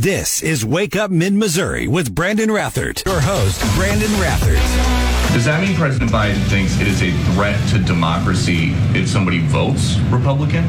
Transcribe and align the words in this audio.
This 0.00 0.44
is 0.44 0.64
Wake 0.64 0.94
Up 0.94 1.10
Mid 1.10 1.32
Missouri 1.32 1.88
with 1.88 2.14
Brandon 2.14 2.50
Rathert. 2.50 3.04
Your 3.04 3.20
host, 3.20 3.60
Brandon 3.74 4.06
Rathert. 4.10 5.34
Does 5.34 5.44
that 5.46 5.60
mean 5.60 5.74
President 5.76 6.12
Biden 6.12 6.40
thinks 6.44 6.80
it 6.80 6.86
is 6.86 7.02
a 7.02 7.10
threat 7.32 7.58
to 7.70 7.80
democracy 7.80 8.74
if 8.96 9.08
somebody 9.08 9.40
votes 9.40 9.98
Republican? 10.02 10.62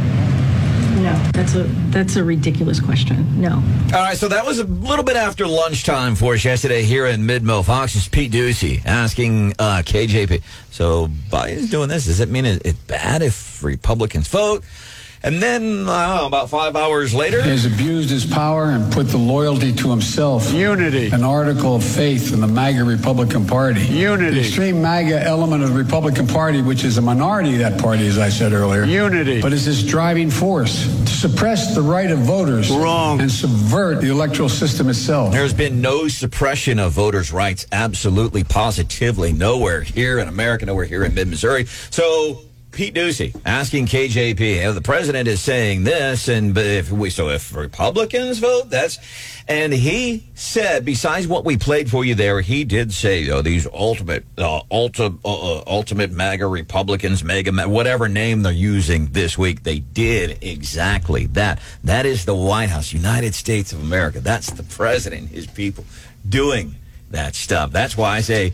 No, 1.04 1.14
that's 1.32 1.54
a 1.54 1.66
that's 1.92 2.16
a 2.16 2.24
ridiculous 2.24 2.80
question. 2.80 3.40
No. 3.40 3.52
All 3.94 4.02
right, 4.02 4.18
so 4.18 4.28
that 4.30 4.44
was 4.48 4.58
a 4.58 4.64
little 4.64 5.06
bit 5.06 5.16
after 5.16 5.46
lunchtime 5.46 6.16
for 6.16 6.34
us 6.34 6.44
yesterday 6.44 6.82
here 6.82 7.06
in 7.06 7.22
Midmo. 7.22 7.62
is 7.96 8.08
Pete 8.08 8.32
Doocy 8.32 8.84
asking 8.84 9.54
uh, 9.60 9.84
KJP. 9.86 10.42
So 10.72 11.06
Biden's 11.30 11.70
doing 11.70 11.88
this. 11.88 12.06
Does 12.06 12.20
it 12.20 12.30
mean 12.30 12.46
it's 12.48 12.74
bad 12.74 13.22
if 13.22 13.64
Republicans 13.64 14.28
vote? 14.28 14.64
And 15.22 15.42
then, 15.42 15.90
I 15.90 16.26
about 16.26 16.50
five 16.50 16.76
hours 16.76 17.14
later, 17.14 17.42
He 17.42 17.50
has 17.50 17.66
abused 17.66 18.10
his 18.10 18.26
power 18.26 18.66
and 18.66 18.92
put 18.92 19.08
the 19.08 19.18
loyalty 19.18 19.74
to 19.74 19.90
himself. 19.90 20.54
Unity. 20.54 21.10
An 21.10 21.24
article 21.24 21.76
of 21.76 21.84
faith 21.84 22.32
in 22.32 22.40
the 22.40 22.48
MAGA 22.48 22.84
Republican 22.84 23.46
Party. 23.46 23.82
Unity. 23.82 24.36
The 24.36 24.40
extreme 24.40 24.82
MAGA 24.82 25.22
element 25.22 25.64
of 25.64 25.74
the 25.74 25.76
Republican 25.76 26.26
Party, 26.26 26.62
which 26.62 26.84
is 26.84 26.98
a 26.98 27.02
minority 27.02 27.54
of 27.54 27.60
that 27.60 27.82
party, 27.82 28.08
as 28.08 28.18
I 28.18 28.30
said 28.30 28.54
earlier. 28.54 28.86
Unity. 28.86 29.42
But 29.42 29.52
is 29.52 29.66
this 29.66 29.84
driving 29.84 30.30
force 30.30 30.86
to 30.86 31.12
suppress 31.12 31.76
the 31.76 31.82
right 31.82 32.12
of 32.12 32.20
voters. 32.20 32.70
Wrong. 32.70 33.20
And 33.20 33.32
subvert 33.32 34.02
the 34.02 34.10
electoral 34.10 34.50
system 34.50 34.90
itself. 34.90 35.34
There's 35.34 35.54
been 35.54 35.82
no 35.82 36.08
suppression 36.08 36.80
of 36.80 36.94
voters' 36.94 37.34
rights, 37.34 37.66
absolutely, 37.72 38.44
positively, 38.44 39.34
nowhere 39.34 39.82
here 39.82 40.20
in 40.20 40.28
America, 40.28 40.66
nowhere 40.66 40.86
here 40.86 41.04
in 41.04 41.14
mid 41.14 41.28
Missouri. 41.28 41.66
So, 41.66 42.40
Pete 42.72 42.94
Doocy 42.94 43.36
asking 43.46 43.88
KJP, 43.88 44.66
"Oh, 44.66 44.74
the 44.74 44.82
president 44.82 45.28
is 45.28 45.42
saying 45.42 45.84
this, 45.84 46.28
and 46.28 46.58
if 46.58 46.92
we, 46.92 47.10
so 47.10 47.30
if 47.30 47.56
Republicans 47.56 48.40
vote, 48.40 48.70
that's, 48.70 49.00
and 49.48 49.74
he 49.74 50.28
said, 50.36 50.86
besides 50.86 51.28
what 51.28 51.44
we 51.44 51.58
played 51.58 51.90
for 51.90 52.06
you 52.06 52.14
there, 52.14 52.42
he 52.42 52.64
did 52.64 52.94
say, 52.94 53.28
oh, 53.32 53.42
these 53.42 53.66
ultimate, 53.74 54.24
uh, 54.38 54.62
ulti, 54.72 55.18
uh, 55.26 55.58
uh, 55.58 55.64
ultimate 55.66 56.12
MAGA 56.12 56.46
Republicans, 56.46 57.24
mega, 57.24 57.52
whatever 57.68 58.08
name 58.08 58.44
they're 58.44 58.52
using 58.52 59.08
this 59.08 59.38
week, 59.40 59.64
they 59.64 59.80
did 59.80 60.38
exactly 60.44 61.26
that. 61.28 61.60
That 61.84 62.06
is 62.06 62.26
the 62.26 62.36
White 62.36 62.70
House, 62.70 62.94
United 62.94 63.34
States 63.34 63.74
of 63.74 63.82
America. 63.82 64.20
That's 64.20 64.52
the 64.52 64.64
president, 64.64 65.30
his 65.30 65.48
people 65.48 65.86
doing 66.28 66.76
that 67.10 67.34
stuff. 67.34 67.72
That's 67.72 67.98
why 67.98 68.18
I 68.18 68.22
say, 68.22 68.54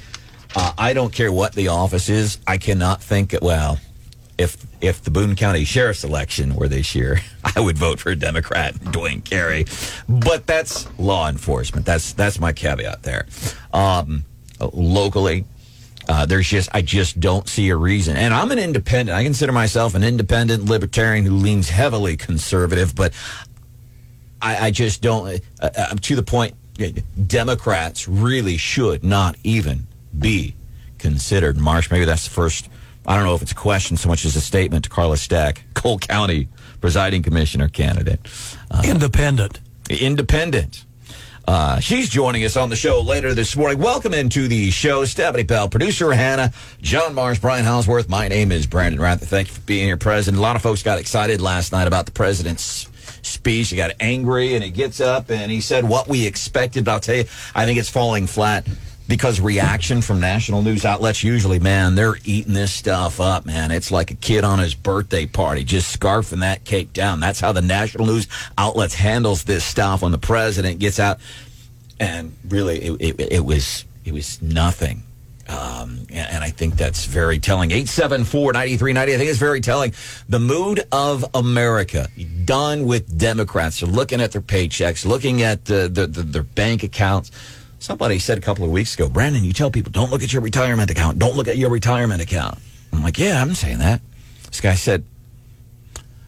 uh, 0.56 0.72
I 0.78 0.94
don't 0.94 1.12
care 1.12 1.32
what 1.32 1.54
the 1.54 1.68
office 1.68 2.08
is. 2.08 2.38
I 2.48 2.58
cannot 2.58 3.04
think, 3.04 3.34
it 3.34 3.42
well, 3.42 3.80
if 4.38 4.66
if 4.82 5.04
the 5.04 5.12
Boone 5.12 5.36
County 5.36 5.64
Sheriff's 5.64 6.04
election 6.04 6.56
were 6.56 6.68
this 6.68 6.96
year, 6.96 7.22
I 7.56 7.60
would 7.60 7.78
vote 7.78 8.00
for 8.00 8.12
a 8.12 8.16
Democrat, 8.16 8.74
Dwayne 8.76 9.24
Carey. 9.24 9.66
But 10.08 10.48
that's 10.48 10.88
law 11.00 11.30
enforcement. 11.30 11.86
That's 11.86 12.14
that's 12.14 12.40
my 12.40 12.54
caveat 12.54 13.04
there. 13.04 13.26
Um, 13.74 14.26
locally, 14.60 15.46
uh, 16.08 16.26
there's 16.26 16.48
just 16.48 16.70
I 16.74 16.82
just 16.82 17.20
don't 17.20 17.48
see 17.48 17.70
a 17.70 17.76
reason. 17.76 18.16
And 18.16 18.34
I'm 18.34 18.52
an 18.52 18.60
independent. 18.60 19.18
I 19.18 19.24
consider 19.24 19.52
myself 19.52 19.96
an 19.96 20.04
independent 20.04 20.66
libertarian 20.66 21.26
who 21.26 21.36
leans 21.36 21.70
heavily 21.70 22.18
conservative, 22.18 22.96
but 22.96 23.14
I, 24.42 24.68
I 24.68 24.72
just 24.72 25.02
don't. 25.02 25.42
Uh, 25.60 25.70
uh, 25.76 25.96
to 25.96 26.16
the 26.16 26.24
point, 26.24 26.56
Democrats 27.28 28.08
really 28.08 28.58
should 28.58 29.04
not 29.04 29.36
even 29.44 29.88
be 30.18 30.56
considered. 30.98 31.58
Marsh, 31.58 31.90
maybe 31.90 32.06
that's 32.06 32.26
the 32.26 32.34
first. 32.34 32.70
I 33.08 33.16
don't 33.16 33.26
know 33.26 33.36
if 33.36 33.42
it's 33.42 33.52
a 33.52 33.56
question 33.56 33.98
so 33.98 34.10
much 34.10 34.26
as 34.26 34.36
a 34.36 34.42
statement 34.42 34.86
to 34.86 34.90
Carla 34.90 35.18
Stack, 35.18 35.64
Cole 35.74 36.00
County 36.00 36.48
presiding 36.82 37.24
commissioner 37.24 37.68
candidate. 37.68 38.20
Uh, 38.72 38.82
Independent. 38.86 39.60
independent. 39.90 40.86
Uh, 41.48 41.80
she's 41.80 42.10
joining 42.10 42.44
us 42.44 42.58
on 42.58 42.70
the 42.70 42.76
show 42.76 43.02
later 43.02 43.36
this 43.36 43.56
morning. 43.56 43.78
Welcome 43.78 44.16
into 44.16 44.48
the 44.48 44.72
show, 44.72 45.06
Stephanie 45.06 45.44
Bell, 45.44 45.70
producer 45.70 46.12
Hannah, 46.12 46.52
John 46.82 47.14
Marsh, 47.14 47.38
Brian 47.38 47.66
Houseworth. 47.66 48.10
My 48.10 48.28
name 48.28 48.52
is 48.52 48.66
Brandon 48.66 49.00
Rathert. 49.00 49.28
Thank 49.28 49.50
you 49.50 49.54
for 49.54 49.62
being 49.62 49.86
here, 49.86 49.98
President. 49.98 50.40
A 50.40 50.42
lot 50.42 50.56
of 50.56 50.64
folks 50.64 50.82
got 50.82 50.98
excited 51.00 51.42
last 51.42 51.72
night 51.72 51.86
about 51.88 52.08
the 52.08 52.12
president's 52.12 52.90
speech. 53.22 53.70
He 53.70 53.76
got 53.76 53.92
angry 54.00 54.56
and 54.56 54.64
he 54.64 54.72
gets 54.72 55.00
up 55.00 55.30
and 55.30 55.52
he 55.52 55.62
said 55.62 55.88
what 55.88 56.08
we 56.08 56.26
expected. 56.26 56.84
But 56.86 56.92
I'll 56.94 57.00
tell 57.00 57.16
you, 57.18 57.26
I 57.54 57.66
think 57.66 57.78
it's 57.78 57.90
falling 57.90 58.26
flat 58.26 58.68
because 59.08 59.40
reaction 59.40 60.02
from 60.02 60.20
national 60.20 60.62
news 60.62 60.86
outlets 60.86 61.24
usually, 61.24 61.60
man, 61.60 61.96
they're 61.96 62.18
eating 62.26 62.54
this 62.54 62.74
stuff 62.74 63.20
up, 63.20 63.46
man. 63.46 63.72
It's 63.72 63.92
like 63.92 64.12
a 64.12 64.16
kid 64.16 64.44
on 64.44 64.60
his 64.60 64.74
birthday 64.74 65.26
party, 65.26 65.64
just 65.64 65.98
scarfing 66.00 66.40
that 66.40 66.64
cake 66.64 66.94
down. 66.94 67.20
That's 67.20 67.40
how 67.40 67.52
the 67.52 67.62
national 67.62 68.08
news 68.08 68.28
outlets 68.58 68.96
handles 68.96 69.44
this 69.44 69.64
stuff 69.64 70.02
when 70.02 70.12
the 70.12 70.18
president 70.18 70.80
gets 70.80 71.00
out. 71.00 71.20
And 72.00 72.36
really, 72.48 72.80
it, 72.80 73.20
it, 73.20 73.32
it 73.34 73.46
was 73.46 73.86
it 74.04 74.14
was 74.14 74.42
nothing. 74.42 75.04
Um, 75.48 76.08
and, 76.10 76.44
I 76.44 76.50
think 76.50 76.76
that's 76.76 77.06
very 77.06 77.38
telling. 77.38 77.70
874 77.70 78.54
9390, 78.54 79.14
I 79.14 79.18
think 79.18 79.30
it's 79.30 79.38
very 79.38 79.62
telling. 79.62 79.94
The 80.28 80.40
mood 80.40 80.88
of 80.92 81.24
America, 81.36 82.08
done 82.46 82.86
with 82.86 83.16
Democrats. 83.16 83.80
They're 83.80 83.90
looking 83.90 84.22
at 84.22 84.32
their 84.32 84.42
paychecks, 84.42 85.06
looking 85.06 85.44
at 85.44 85.66
the, 85.66 85.88
the, 85.88 86.08
the, 86.08 86.24
their 86.24 86.44
bank 86.44 86.82
accounts. 86.82 87.30
Somebody 87.80 88.20
said 88.20 88.38
a 88.38 88.42
couple 88.42 88.66
of 88.66 88.72
weeks 88.72 88.96
ago, 88.96 89.10
Brandon, 89.10 89.44
you 89.44 89.54
tell 89.54 89.70
people, 89.70 89.92
don't 89.92 90.10
look 90.10 90.24
at 90.24 90.34
your 90.34 90.42
retirement 90.42 90.90
account. 90.90 91.20
Don't 91.20 91.36
look 91.36 91.48
at 91.48 91.58
your 91.58 91.70
retirement 91.70 92.22
account. 92.22 92.58
I'm 92.92 93.04
like, 93.04 93.20
yeah, 93.20 93.42
I'm 93.42 93.54
saying 93.54 93.80
that. 93.80 94.02
This 94.48 94.62
guy 94.62 94.76
said, 94.76 95.04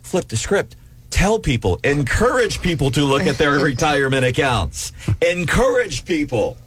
flip 0.03 0.27
the 0.27 0.37
script. 0.37 0.75
Tell 1.09 1.39
people, 1.39 1.79
encourage 1.83 2.61
people 2.61 2.91
to 2.91 3.03
look 3.03 3.23
at 3.23 3.37
their 3.37 3.53
retirement 3.59 4.25
accounts. 4.25 4.91
Encourage 5.21 6.05
people. 6.05 6.57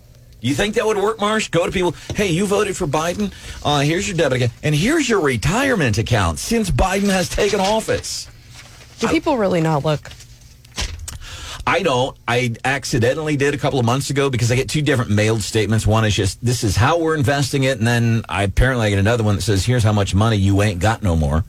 You 0.41 0.55
think 0.55 0.75
that 0.77 0.87
would 0.87 0.97
work, 0.97 1.21
Marsh? 1.21 1.49
Go 1.49 1.67
to 1.67 1.73
people. 1.73 1.95
Hey, 2.15 2.29
you 2.29 2.47
voted 2.47 2.77
for 2.77 2.87
Biden. 2.87 3.33
Uh, 3.63 3.81
here's 3.81 4.09
your 4.09 4.17
debit 4.17 4.39
account, 4.39 4.53
and 4.63 4.75
here's 4.75 5.09
your 5.09 5.21
retirement 5.21 5.99
account 5.99 6.39
since 6.39 6.71
Biden 6.71 7.11
has 7.11 7.29
taken 7.29 7.61
office. 7.61 8.27
Do 8.99 9.09
people 9.09 9.37
really 9.37 9.61
not 9.61 9.85
look? 9.85 10.11
I 11.71 11.83
don't. 11.83 12.17
I 12.27 12.55
accidentally 12.65 13.37
did 13.37 13.55
a 13.55 13.59
couple 13.59 13.79
of 13.79 13.87
months 13.87 14.11
ago 14.11 14.29
because 14.29 14.51
I 14.51 14.57
get 14.57 14.69
two 14.69 14.83
different 14.83 15.13
mailed 15.13 15.41
statements. 15.43 15.87
One 15.87 16.05
is 16.05 16.15
just 16.17 16.45
this 16.45 16.65
is 16.65 16.75
how 16.75 16.99
we're 16.99 17.15
investing 17.17 17.63
it, 17.63 17.79
and 17.79 17.87
then 17.87 18.25
I 18.29 18.43
apparently 18.43 18.89
I 18.89 18.91
get 18.91 18.99
another 18.99 19.23
one 19.23 19.37
that 19.37 19.43
says 19.43 19.65
here's 19.65 19.85
how 19.85 19.93
much 19.93 20.13
money 20.13 20.37
you 20.37 20.63
ain't 20.63 20.81
got 20.81 21.03
no 21.03 21.15
more. 21.15 21.45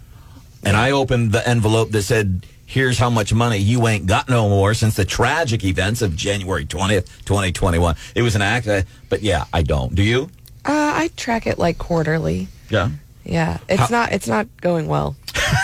And 0.63 0.77
I 0.77 0.91
opened 0.91 1.31
the 1.31 1.47
envelope 1.47 1.89
that 1.91 2.03
said 2.03 2.45
here's 2.67 2.99
how 2.99 3.09
much 3.09 3.33
money 3.33 3.57
you 3.57 3.87
ain't 3.87 4.05
got 4.05 4.29
no 4.29 4.47
more 4.47 4.75
since 4.75 4.95
the 4.95 5.05
tragic 5.05 5.63
events 5.63 6.03
of 6.03 6.15
January 6.15 6.65
twentieth, 6.65 7.25
twenty 7.25 7.51
twenty 7.51 7.79
one. 7.79 7.95
It 8.13 8.21
was 8.21 8.35
an 8.35 8.43
act, 8.43 8.67
uh, 8.67 8.83
but 9.09 9.23
yeah, 9.23 9.45
I 9.51 9.63
don't. 9.63 9.95
Do 9.95 10.03
you? 10.03 10.29
Uh, 10.63 10.93
I 10.95 11.09
track 11.17 11.47
it 11.47 11.57
like 11.57 11.79
quarterly. 11.79 12.47
Yeah. 12.69 12.91
Yeah, 13.23 13.57
it's 13.67 13.89
not. 13.89 14.11
It's 14.11 14.27
not 14.27 14.47
going 14.61 14.87
well. 14.87 15.15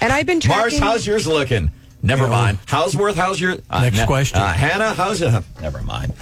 And 0.00 0.12
I've 0.12 0.26
been 0.26 0.40
Marsh, 0.46 0.72
tracking. 0.74 0.80
how's 0.80 1.06
yours 1.06 1.26
looking? 1.26 1.70
Never 2.02 2.24
Yeah. 2.24 2.30
mind. 2.30 2.58
Worth? 2.96 3.16
how's 3.16 3.40
your 3.40 3.56
uh, 3.70 3.82
Next 3.82 4.06
question. 4.06 4.38
Uh, 4.38 4.52
Hannah, 4.52 4.94
how's 4.94 5.20
it? 5.20 5.42
Never 5.60 5.82
mind. 5.82 6.12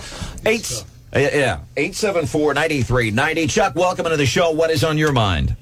Eight, 0.47 0.85
uh, 1.15 1.19
yeah, 1.19 1.61
eight 1.77 1.95
seven 1.95 2.27
four 2.27 2.55
ninety 2.55 2.83
three 2.83 3.11
ninety. 3.11 3.47
Chuck, 3.47 3.75
welcome 3.75 4.07
into 4.07 4.17
the 4.17 4.27
show. 4.27 4.51
What 4.53 4.71
is 4.71 4.83
on 4.85 4.97
your 4.99 5.13
mind? 5.13 5.57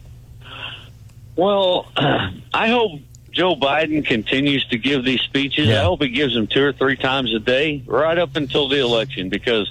Well, 1.37 1.91
I 1.97 2.69
hope 2.69 3.01
Joe 3.33 3.57
Biden 3.57 4.07
continues 4.07 4.65
to 4.69 4.79
give 4.79 5.05
these 5.05 5.21
speeches. 5.23 5.67
Yeah. 5.67 5.81
I 5.81 5.85
hope 5.85 6.03
he 6.03 6.09
gives 6.11 6.35
them 6.35 6.47
two 6.47 6.63
or 6.65 6.73
three 6.73 6.97
times 6.97 7.35
a 7.35 7.41
day, 7.41 7.83
right 7.87 8.17
up 8.17 8.37
until 8.37 8.69
the 8.69 8.79
election, 8.81 9.29
because 9.29 9.69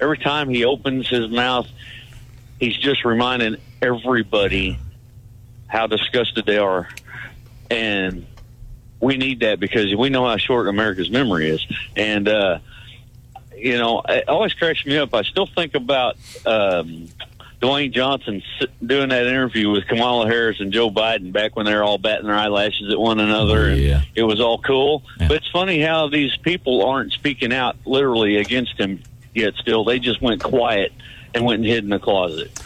every 0.00 0.18
time 0.18 0.48
he 0.48 0.64
opens 0.64 1.08
his 1.08 1.28
mouth, 1.28 1.66
he's 2.60 2.76
just 2.76 3.04
reminding 3.04 3.56
everybody 3.80 4.78
how 5.66 5.88
disgusted 5.88 6.46
they 6.46 6.58
are. 6.58 6.88
And 7.70 8.26
we 9.02 9.16
need 9.16 9.40
that 9.40 9.58
because 9.60 9.94
we 9.94 10.08
know 10.08 10.24
how 10.24 10.36
short 10.36 10.68
America's 10.68 11.10
memory 11.10 11.50
is. 11.50 11.66
And, 11.96 12.28
uh, 12.28 12.60
you 13.56 13.76
know, 13.76 14.00
it 14.08 14.28
always 14.28 14.54
cracks 14.54 14.86
me 14.86 14.96
up. 14.96 15.12
I 15.12 15.22
still 15.22 15.46
think 15.46 15.74
about 15.74 16.16
um, 16.46 17.08
Dwayne 17.60 17.92
Johnson 17.92 18.42
doing 18.84 19.08
that 19.08 19.26
interview 19.26 19.70
with 19.70 19.88
Kamala 19.88 20.28
Harris 20.28 20.60
and 20.60 20.72
Joe 20.72 20.88
Biden 20.88 21.32
back 21.32 21.56
when 21.56 21.66
they 21.66 21.74
were 21.74 21.82
all 21.82 21.98
batting 21.98 22.26
their 22.26 22.36
eyelashes 22.36 22.92
at 22.92 22.98
one 22.98 23.18
another. 23.18 23.70
and 23.70 23.80
Yeah. 23.80 24.02
It 24.14 24.22
was 24.22 24.40
all 24.40 24.58
cool. 24.58 25.02
Yeah. 25.18 25.26
But 25.28 25.38
it's 25.38 25.50
funny 25.50 25.80
how 25.82 26.08
these 26.08 26.36
people 26.36 26.84
aren't 26.84 27.12
speaking 27.12 27.52
out 27.52 27.76
literally 27.84 28.36
against 28.36 28.78
him 28.78 29.02
yet 29.34 29.54
still. 29.54 29.84
They 29.84 29.98
just 29.98 30.22
went 30.22 30.44
quiet 30.44 30.92
and 31.34 31.44
went 31.44 31.58
and 31.58 31.66
hid 31.68 31.82
in 31.82 31.90
the 31.90 31.98
closet. 31.98 32.56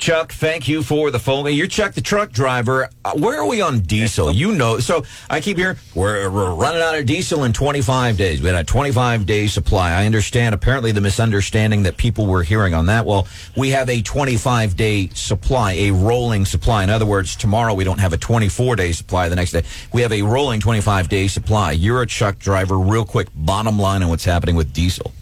Chuck, 0.00 0.32
thank 0.32 0.66
you 0.66 0.82
for 0.82 1.10
the 1.10 1.18
phone. 1.18 1.52
You're 1.52 1.66
Chuck, 1.66 1.92
the 1.92 2.00
truck 2.00 2.32
driver. 2.32 2.88
Uh, 3.04 3.12
where 3.16 3.38
are 3.38 3.46
we 3.46 3.60
on 3.60 3.80
diesel? 3.80 4.32
You 4.32 4.54
know, 4.54 4.78
so 4.78 5.04
I 5.28 5.42
keep 5.42 5.58
hearing 5.58 5.76
we're, 5.94 6.30
we're 6.30 6.54
running 6.54 6.80
out 6.80 6.98
of 6.98 7.04
diesel 7.04 7.44
in 7.44 7.52
25 7.52 8.16
days. 8.16 8.40
We 8.40 8.48
had 8.48 8.56
a 8.56 8.64
25 8.64 9.26
day 9.26 9.46
supply. 9.46 9.90
I 9.90 10.06
understand 10.06 10.54
apparently 10.54 10.92
the 10.92 11.02
misunderstanding 11.02 11.82
that 11.82 11.98
people 11.98 12.24
were 12.24 12.42
hearing 12.42 12.72
on 12.72 12.86
that. 12.86 13.04
Well, 13.04 13.28
we 13.58 13.70
have 13.70 13.90
a 13.90 14.00
25 14.00 14.74
day 14.74 15.08
supply, 15.08 15.72
a 15.72 15.90
rolling 15.90 16.46
supply. 16.46 16.82
In 16.82 16.88
other 16.88 17.04
words, 17.06 17.36
tomorrow 17.36 17.74
we 17.74 17.84
don't 17.84 18.00
have 18.00 18.14
a 18.14 18.18
24 18.18 18.76
day 18.76 18.92
supply. 18.92 19.28
The 19.28 19.36
next 19.36 19.52
day 19.52 19.64
we 19.92 20.00
have 20.00 20.12
a 20.12 20.22
rolling 20.22 20.60
25 20.60 21.10
day 21.10 21.28
supply. 21.28 21.72
You're 21.72 22.00
a 22.00 22.06
truck 22.06 22.38
driver. 22.38 22.78
Real 22.78 23.04
quick, 23.04 23.28
bottom 23.34 23.78
line 23.78 24.02
on 24.02 24.08
what's 24.08 24.24
happening 24.24 24.56
with 24.56 24.72
diesel. 24.72 25.12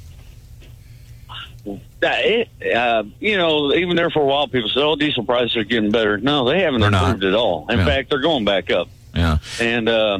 It, 2.01 2.49
uh, 2.75 3.03
you 3.19 3.37
know, 3.37 3.73
even 3.75 3.97
there 3.97 4.11
for 4.11 4.23
a 4.23 4.27
while, 4.27 4.47
people 4.49 4.69
said, 4.71 4.83
"Oh, 4.83 4.95
diesel 4.97 5.25
prices 5.25 5.57
are 5.57 5.65
getting 5.65 5.91
better." 5.91 6.17
No, 6.19 6.49
they 6.49 6.61
haven't 6.61 6.81
They're 6.81 6.91
not. 6.91 7.05
improved 7.05 7.25
at 7.25 7.35
all. 7.35 7.67
In 7.69 7.79
Yeah. 7.79 7.87
fact, 7.87 8.11
they're 8.11 8.21
going 8.21 8.45
back 8.45 8.71
up. 8.71 8.89
Yeah. 9.15 9.39
And 9.61 9.89
uh, 9.89 10.19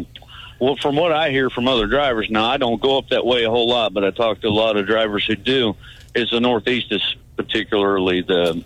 well, 0.59 0.75
from 0.77 0.97
what 0.97 1.13
I 1.13 1.31
hear 1.31 1.51
from 1.51 1.69
other 1.69 1.87
drivers, 1.87 2.29
now 2.31 2.47
I 2.47 2.57
don't 2.57 2.81
go 2.81 2.99
up 2.99 3.11
that 3.11 3.25
way 3.25 3.45
a 3.45 3.51
whole 3.51 3.69
lot, 3.69 3.95
but 3.95 4.05
I 4.05 4.11
talk 4.11 4.41
to 4.41 4.49
a 4.49 4.51
lot 4.51 4.77
of 4.77 4.87
drivers 4.87 5.25
who 5.27 5.37
do. 5.37 5.77
Is 6.17 6.31
the 6.31 6.41
Northeast 6.41 6.91
is 6.91 7.03
particularly 7.37 8.23
the 8.23 8.65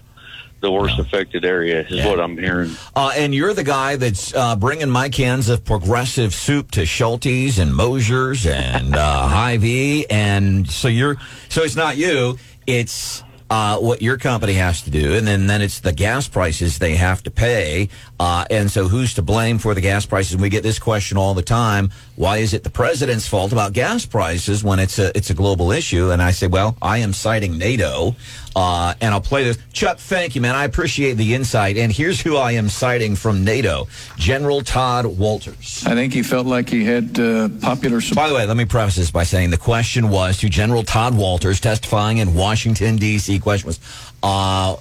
the 0.61 0.71
worst 0.71 0.97
affected 1.01 1.45
area, 1.45 1.81
is 1.81 1.91
Yeah. 1.91 2.07
what 2.09 2.21
I'm 2.21 2.39
hearing. 2.39 2.71
Uh, 2.95 3.11
and 3.17 3.35
you're 3.35 3.53
the 3.53 3.65
guy 3.65 3.97
that's 3.97 4.33
uh, 4.33 4.55
bringing 4.55 4.89
my 4.89 5.09
cans 5.09 5.49
of 5.49 5.65
Progresso 5.65 6.29
soup 6.29 6.71
to 6.71 6.87
Schulte's 6.87 7.59
and 7.59 7.75
Moser's 7.75 8.47
and 8.47 8.95
uh, 8.95 9.27
Hy-Vee, 9.27 10.07
and 10.09 10.71
so 10.71 10.87
you're 10.87 11.17
so 11.49 11.63
it's 11.65 11.75
not 11.75 11.97
you, 11.97 12.39
it's 12.67 13.23
uh, 13.53 13.77
what 13.77 14.01
your 14.01 14.17
company 14.17 14.55
has 14.55 14.81
to 14.81 14.91
do, 14.91 15.13
and 15.13 15.27
then 15.27 15.47
then 15.47 15.61
it's 15.61 15.81
the 15.81 15.93
gas 15.93 16.27
prices 16.27 16.79
they 16.79 16.95
have 16.95 17.23
to 17.23 17.31
pay, 17.31 17.91
uh, 18.19 18.47
and 18.49 18.71
so 18.71 18.89
who's 18.89 19.13
to 19.13 19.21
blame 19.21 19.59
for 19.59 19.75
the 19.75 19.81
gas 19.83 20.07
prices? 20.07 20.33
And 20.33 20.41
we 20.41 20.49
get 20.49 20.63
this 20.63 20.79
question 20.79 21.19
all 21.19 21.35
the 21.35 21.43
time: 21.43 21.91
Why 22.17 22.39
is 22.39 22.55
it 22.55 22.65
the 22.65 22.71
president's 22.71 23.29
fault 23.29 23.53
about 23.53 23.75
gas 23.75 24.07
prices 24.07 24.65
when 24.65 24.79
it's 24.79 24.99
a 24.99 25.15
it's 25.15 25.29
a 25.29 25.35
global 25.35 25.71
issue? 25.71 26.13
And 26.13 26.23
I 26.23 26.31
say, 26.31 26.47
well, 26.47 26.79
I 26.81 26.99
am 26.99 27.13
citing 27.13 27.59
NATO, 27.59 28.17
uh, 28.57 28.95
and 29.03 29.13
I'll 29.13 29.21
play 29.21 29.45
this. 29.45 29.59
Chuck, 29.75 29.99
thank 29.99 30.35
you, 30.35 30.41
man. 30.41 30.55
I 30.55 30.65
appreciate 30.65 31.19
the 31.19 31.35
insight. 31.35 31.77
And 31.77 31.93
here's 31.93 32.23
who 32.23 32.39
I 32.39 32.53
am 32.53 32.71
citing 32.71 33.17
from 33.17 33.45
NATO: 33.45 33.87
General 34.17 34.63
Tod 34.63 35.05
Wolters. 35.05 35.87
I 35.87 35.95
think 35.95 36.15
he 36.15 36.23
felt 36.23 36.47
like 36.47 36.71
he 36.71 36.87
had 36.87 37.21
uh, 37.21 37.51
popular 37.61 38.01
support. 38.01 38.25
By 38.25 38.29
the 38.31 38.35
way, 38.35 38.47
let 38.47 38.57
me 38.57 38.65
preface 38.65 38.97
this 38.97 39.11
by 39.11 39.25
saying 39.25 39.51
the 39.51 39.59
question 39.59 40.09
was 40.09 40.39
to 40.39 40.49
General 40.49 40.85
Tod 40.85 41.13
Wolters 41.13 41.61
testifying 41.61 42.17
in 42.17 42.33
Washington, 42.33 42.97
D.C. 42.97 43.42
Question 43.43 43.67
was, 43.67 43.81
uh, 44.23 44.77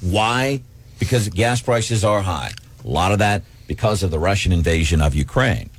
why? 0.00 0.60
Because 0.98 1.28
gas 1.28 1.60
prices 1.60 2.04
are 2.04 2.22
high. 2.22 2.52
A 2.84 2.88
lot 2.88 3.12
of 3.12 3.18
that 3.18 3.42
because 3.66 4.02
of 4.02 4.10
the 4.10 4.18
Russian 4.18 4.52
invasion 4.52 5.00
of 5.00 5.14
Ukraine. 5.14 5.70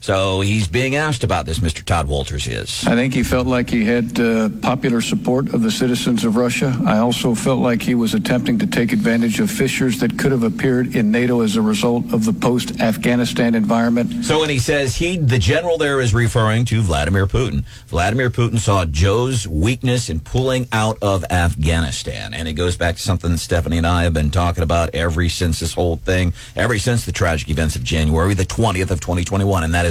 So 0.00 0.40
he's 0.40 0.68
being 0.68 0.94
asked 0.94 1.24
about 1.24 1.44
this, 1.44 1.58
Mr. 1.58 1.84
Tod 1.84 2.06
Wolters 2.06 2.46
is. 2.46 2.86
I 2.86 2.94
think 2.94 3.12
he 3.12 3.22
felt 3.22 3.46
like 3.46 3.68
he 3.68 3.84
had 3.84 4.18
uh, 4.20 4.48
popular 4.62 5.00
support 5.00 5.52
of 5.52 5.62
the 5.62 5.70
citizens 5.70 6.24
of 6.24 6.36
Russia. 6.36 6.76
I 6.86 6.98
also 6.98 7.34
felt 7.34 7.58
like 7.58 7.82
he 7.82 7.94
was 7.94 8.14
attempting 8.14 8.58
to 8.60 8.66
take 8.66 8.92
advantage 8.92 9.40
of 9.40 9.50
fissures 9.50 9.98
that 10.00 10.18
could 10.18 10.30
have 10.30 10.44
appeared 10.44 10.94
in 10.94 11.10
NATO 11.10 11.40
as 11.40 11.56
a 11.56 11.62
result 11.62 12.12
of 12.12 12.24
the 12.24 12.32
post 12.32 12.80
Afghanistan 12.80 13.54
environment. 13.54 14.24
So 14.24 14.40
when 14.40 14.50
he 14.50 14.58
says 14.58 14.96
he, 14.96 15.16
the 15.16 15.38
general 15.38 15.78
there 15.78 16.00
is 16.00 16.14
referring 16.14 16.64
to 16.66 16.80
Vladimir 16.80 17.26
Putin. 17.26 17.64
Vladimir 17.88 18.30
Putin 18.30 18.58
saw 18.58 18.84
Joe's 18.84 19.48
weakness 19.48 20.08
in 20.08 20.20
pulling 20.20 20.68
out 20.72 20.98
of 21.02 21.24
Afghanistan. 21.30 22.34
And 22.34 22.46
it 22.46 22.52
goes 22.54 22.76
back 22.76 22.96
to 22.96 23.02
something 23.02 23.32
that 23.32 23.38
Stephanie 23.38 23.78
and 23.78 23.86
I 23.86 24.04
have 24.04 24.14
been 24.14 24.30
talking 24.30 24.62
about 24.62 24.94
every 24.94 25.28
since 25.28 25.58
this 25.58 25.74
whole 25.74 25.96
thing, 25.96 26.32
every 26.54 26.78
since 26.78 27.04
the 27.04 27.12
tragic 27.12 27.48
events 27.50 27.74
of 27.74 27.82
January 27.82 28.34
the 28.34 28.44
20th 28.44 28.90
of 28.90 29.00
2021. 29.00 29.64
And 29.64 29.74
that 29.74 29.86
is, 29.86 29.87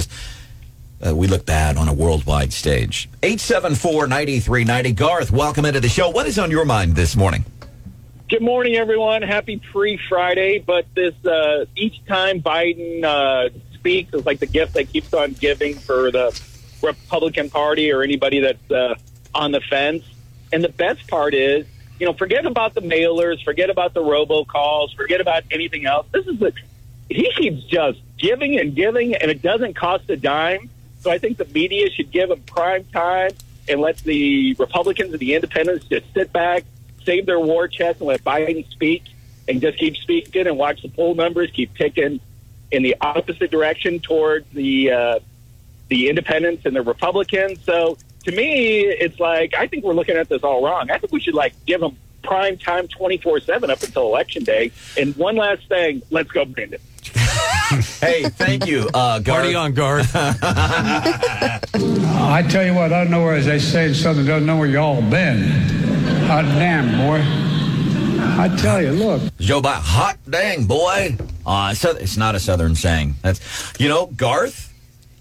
uh, 1.04 1.14
we 1.14 1.26
look 1.26 1.46
bad 1.46 1.76
on 1.76 1.88
a 1.88 1.92
worldwide 1.92 2.52
stage. 2.52 3.08
874-9390. 3.22 4.94
Garth, 4.94 5.30
welcome 5.30 5.64
into 5.64 5.80
the 5.80 5.88
show. 5.88 6.10
What 6.10 6.26
is 6.26 6.38
on 6.38 6.50
your 6.50 6.64
mind 6.64 6.96
this 6.96 7.16
morning? 7.16 7.44
Good 8.28 8.42
morning, 8.42 8.76
everyone. 8.76 9.22
Happy 9.22 9.56
pre-Friday. 9.56 10.58
But 10.58 10.86
this 10.94 11.14
uh, 11.24 11.64
each 11.74 12.04
time 12.06 12.42
Biden 12.42 13.02
uh, 13.02 13.48
speaks 13.72 14.12
is 14.12 14.26
like 14.26 14.38
the 14.38 14.46
gift 14.46 14.74
that 14.74 14.90
keeps 14.90 15.14
on 15.14 15.32
giving 15.32 15.74
for 15.74 16.10
the 16.10 16.38
Republican 16.82 17.48
Party 17.48 17.90
or 17.90 18.02
anybody 18.02 18.40
that's 18.40 18.70
uh, 18.70 18.96
on 19.34 19.52
the 19.52 19.60
fence. 19.60 20.04
And 20.52 20.62
the 20.62 20.68
best 20.68 21.06
part 21.08 21.32
is, 21.32 21.66
you 21.98 22.06
know, 22.06 22.12
forget 22.12 22.44
about 22.44 22.74
the 22.74 22.82
mailers, 22.82 23.42
forget 23.42 23.70
about 23.70 23.94
the 23.94 24.02
robocalls, 24.02 24.94
forget 24.94 25.20
about 25.20 25.44
anything 25.50 25.86
else. 25.86 26.06
This 26.12 26.26
is 26.26 26.38
the 26.38 26.52
he 27.08 27.32
keeps 27.36 27.64
just 27.64 28.00
giving 28.18 28.58
and 28.58 28.74
giving, 28.74 29.14
and 29.14 29.30
it 29.30 29.42
doesn't 29.42 29.74
cost 29.74 30.08
a 30.10 30.16
dime. 30.16 30.70
So 31.00 31.10
I 31.10 31.18
think 31.18 31.38
the 31.38 31.44
media 31.46 31.90
should 31.90 32.10
give 32.10 32.30
him 32.30 32.40
prime 32.42 32.84
time 32.92 33.30
and 33.68 33.80
let 33.80 33.98
the 33.98 34.54
Republicans 34.58 35.12
and 35.12 35.20
the 35.20 35.34
Independents 35.34 35.86
just 35.86 36.06
sit 36.12 36.32
back, 36.32 36.64
save 37.04 37.26
their 37.26 37.38
war 37.38 37.68
chest, 37.68 38.00
and 38.00 38.08
let 38.08 38.24
Biden 38.24 38.68
speak, 38.70 39.04
and 39.46 39.60
just 39.60 39.78
keep 39.78 39.96
speaking 39.96 40.46
and 40.46 40.58
watch 40.58 40.82
the 40.82 40.88
poll 40.88 41.14
numbers 41.14 41.50
keep 41.52 41.74
ticking 41.76 42.20
in 42.70 42.82
the 42.82 42.96
opposite 43.00 43.50
direction 43.50 44.00
towards 44.00 44.46
the 44.52 44.90
uh, 44.90 45.18
the 45.88 46.08
Independents 46.08 46.66
and 46.66 46.76
the 46.76 46.82
Republicans. 46.82 47.64
So 47.64 47.96
to 48.24 48.32
me, 48.32 48.80
it's 48.80 49.18
like 49.18 49.54
I 49.54 49.66
think 49.66 49.84
we're 49.84 49.94
looking 49.94 50.16
at 50.16 50.28
this 50.28 50.42
all 50.42 50.62
wrong. 50.64 50.90
I 50.90 50.98
think 50.98 51.12
we 51.12 51.20
should 51.20 51.34
like 51.34 51.54
give 51.64 51.80
them 51.80 51.96
prime 52.22 52.58
time 52.58 52.88
twenty 52.88 53.16
four 53.18 53.40
seven 53.40 53.70
up 53.70 53.82
until 53.82 54.02
election 54.02 54.44
day. 54.44 54.72
And 54.98 55.16
one 55.16 55.36
last 55.36 55.66
thing, 55.68 56.02
let's 56.10 56.30
go, 56.30 56.44
Brandon. 56.44 56.80
Hey, 58.00 58.24
thank 58.30 58.66
you, 58.66 58.88
uh, 58.94 59.18
Garth. 59.18 59.42
Party 59.42 59.54
on, 59.54 59.74
Garth. 59.74 60.10
I 60.14 61.60
tell 62.48 62.64
you 62.64 62.74
what, 62.74 62.92
I 62.92 63.02
don't 63.04 63.10
know 63.10 63.22
where, 63.24 63.36
as 63.36 63.46
they 63.46 63.58
say 63.58 63.88
in 63.88 63.94
Southern, 63.94 64.24
I 64.24 64.28
don't 64.30 64.46
know 64.46 64.56
where 64.56 64.68
y'all 64.68 65.02
been. 65.02 65.42
Hot 66.26 66.44
damn, 66.44 66.86
boy. 67.06 67.22
I 68.40 68.48
tell 68.56 68.80
you, 68.82 68.92
look. 68.92 69.22
Joe 69.38 69.60
Biden, 69.60 69.80
hot 69.82 70.16
dang, 70.28 70.64
boy. 70.64 71.16
Uh, 71.44 71.74
so 71.74 71.90
it's 71.90 72.16
not 72.16 72.34
a 72.34 72.40
Southern 72.40 72.74
saying. 72.74 73.14
That's, 73.22 73.40
you 73.78 73.88
know, 73.88 74.06
Garth, 74.06 74.72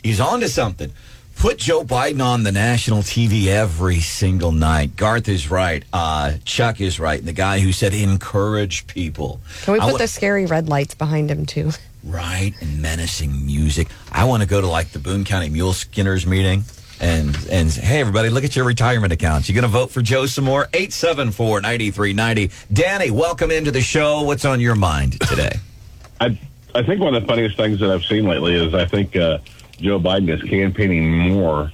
he's 0.04 0.20
on 0.20 0.40
to 0.42 0.50
something. 0.50 0.92
Put 1.36 1.58
Joe 1.58 1.84
Biden 1.84 2.24
on 2.24 2.44
the 2.44 2.52
national 2.52 3.00
TV 3.04 3.46
every 3.48 4.00
single 4.00 4.52
night. 4.52 4.96
Garth 4.96 5.30
is 5.30 5.52
right. 5.52 5.84
Uh, 5.94 6.34
Chuck 6.46 6.82
is 6.82 7.00
right. 7.00 7.24
The 7.24 7.34
guy 7.34 7.60
who 7.60 7.72
said 7.72 7.94
encourage 7.94 8.88
people. 8.88 9.40
Can 9.64 9.74
we 9.74 9.80
put 9.80 9.92
wa- 9.92 9.98
the 10.00 10.08
scary 10.08 10.46
red 10.48 10.68
lights 10.68 10.96
behind 10.96 11.30
him 11.30 11.46
too? 11.46 11.72
Right 12.08 12.54
and 12.62 12.82
menacing 12.82 13.46
music? 13.46 13.88
I 14.12 14.26
want 14.26 14.44
to 14.44 14.50
go 14.50 14.62
to 14.62 14.68
like 14.68 14.90
the 14.90 15.00
Boone 15.00 15.24
County 15.24 15.50
Mule 15.50 15.74
Skinners 15.74 16.26
meeting 16.26 16.64
and 17.00 17.36
and 17.52 17.72
say, 17.72 17.82
hey 17.82 18.00
everybody, 18.00 18.30
look 18.30 18.44
at 18.44 18.56
your 18.56 18.66
retirement 18.66 19.14
accounts. 19.14 19.48
You 19.48 19.56
going 19.56 19.64
to 19.64 19.68
vote 19.70 19.92
for 19.92 20.02
Joe 20.02 20.26
some 20.26 20.46
more? 20.46 20.66
874-9390. 20.68 22.52
Danny, 22.74 23.12
welcome 23.12 23.52
into 23.52 23.72
the 23.72 23.82
show. 23.82 24.24
What's 24.24 24.46
on 24.46 24.60
your 24.60 24.76
mind 24.76 25.20
today? 25.22 25.54
I 26.20 26.40
I 26.74 26.84
think 26.84 27.02
one 27.02 27.16
of 27.16 27.22
the 27.22 27.28
funniest 27.28 27.58
things 27.58 27.80
that 27.80 27.90
I've 27.90 28.06
seen 28.06 28.26
lately 28.26 28.56
is 28.56 28.74
I 28.74 28.86
think 28.86 29.16
uh, 29.16 29.40
Joe 29.80 30.00
Biden 30.00 30.30
is 30.30 30.42
campaigning 30.50 31.16
more 31.16 31.72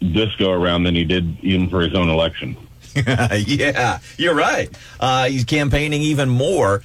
this 0.00 0.34
go 0.36 0.52
around 0.52 0.84
than 0.84 0.94
he 0.94 1.04
did 1.04 1.38
even 1.42 1.68
for 1.68 1.80
his 1.80 1.94
own 1.94 2.08
election. 2.08 2.56
yeah, 3.06 3.98
you're 4.16 4.34
right. 4.34 4.70
Uh, 4.98 5.26
he's 5.26 5.44
campaigning 5.44 6.02
even 6.02 6.28
more. 6.28 6.82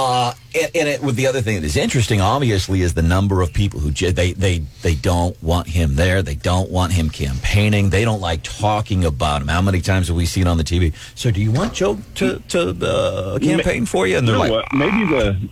Uh, 0.00 0.32
and, 0.54 0.70
and 0.76 0.88
it, 0.88 1.02
with 1.02 1.16
the 1.16 1.26
other 1.26 1.40
thing 1.40 1.56
that 1.56 1.64
is 1.64 1.76
interesting, 1.76 2.20
obviously, 2.20 2.82
is 2.82 2.94
the 2.94 3.02
number 3.02 3.42
of 3.42 3.52
people 3.52 3.80
who 3.80 3.90
they 3.90 4.32
they 4.32 4.58
they 4.82 4.94
don't 4.94 5.40
want 5.42 5.66
him 5.66 5.96
there. 5.96 6.22
They 6.22 6.36
don't 6.36 6.70
want 6.70 6.92
him 6.92 7.10
campaigning. 7.10 7.90
They 7.90 8.04
don't 8.04 8.20
like 8.20 8.44
talking 8.44 9.04
about 9.04 9.42
him. 9.42 9.48
How 9.48 9.60
many 9.60 9.80
times 9.80 10.06
have 10.06 10.16
we 10.16 10.24
seen 10.24 10.46
on 10.46 10.56
the 10.56 10.62
TV? 10.62 10.94
So, 11.16 11.32
do 11.32 11.42
you 11.42 11.50
want 11.50 11.74
Joe 11.74 11.98
to 12.14 12.38
to 12.50 12.70
uh, 12.80 13.40
campaign 13.40 13.86
for 13.86 14.06
you? 14.06 14.18
And 14.18 14.28
they're 14.28 14.36
know 14.36 14.42
like, 14.42 14.52
what? 14.52 14.72
Maybe 14.72 15.04
the 15.04 15.50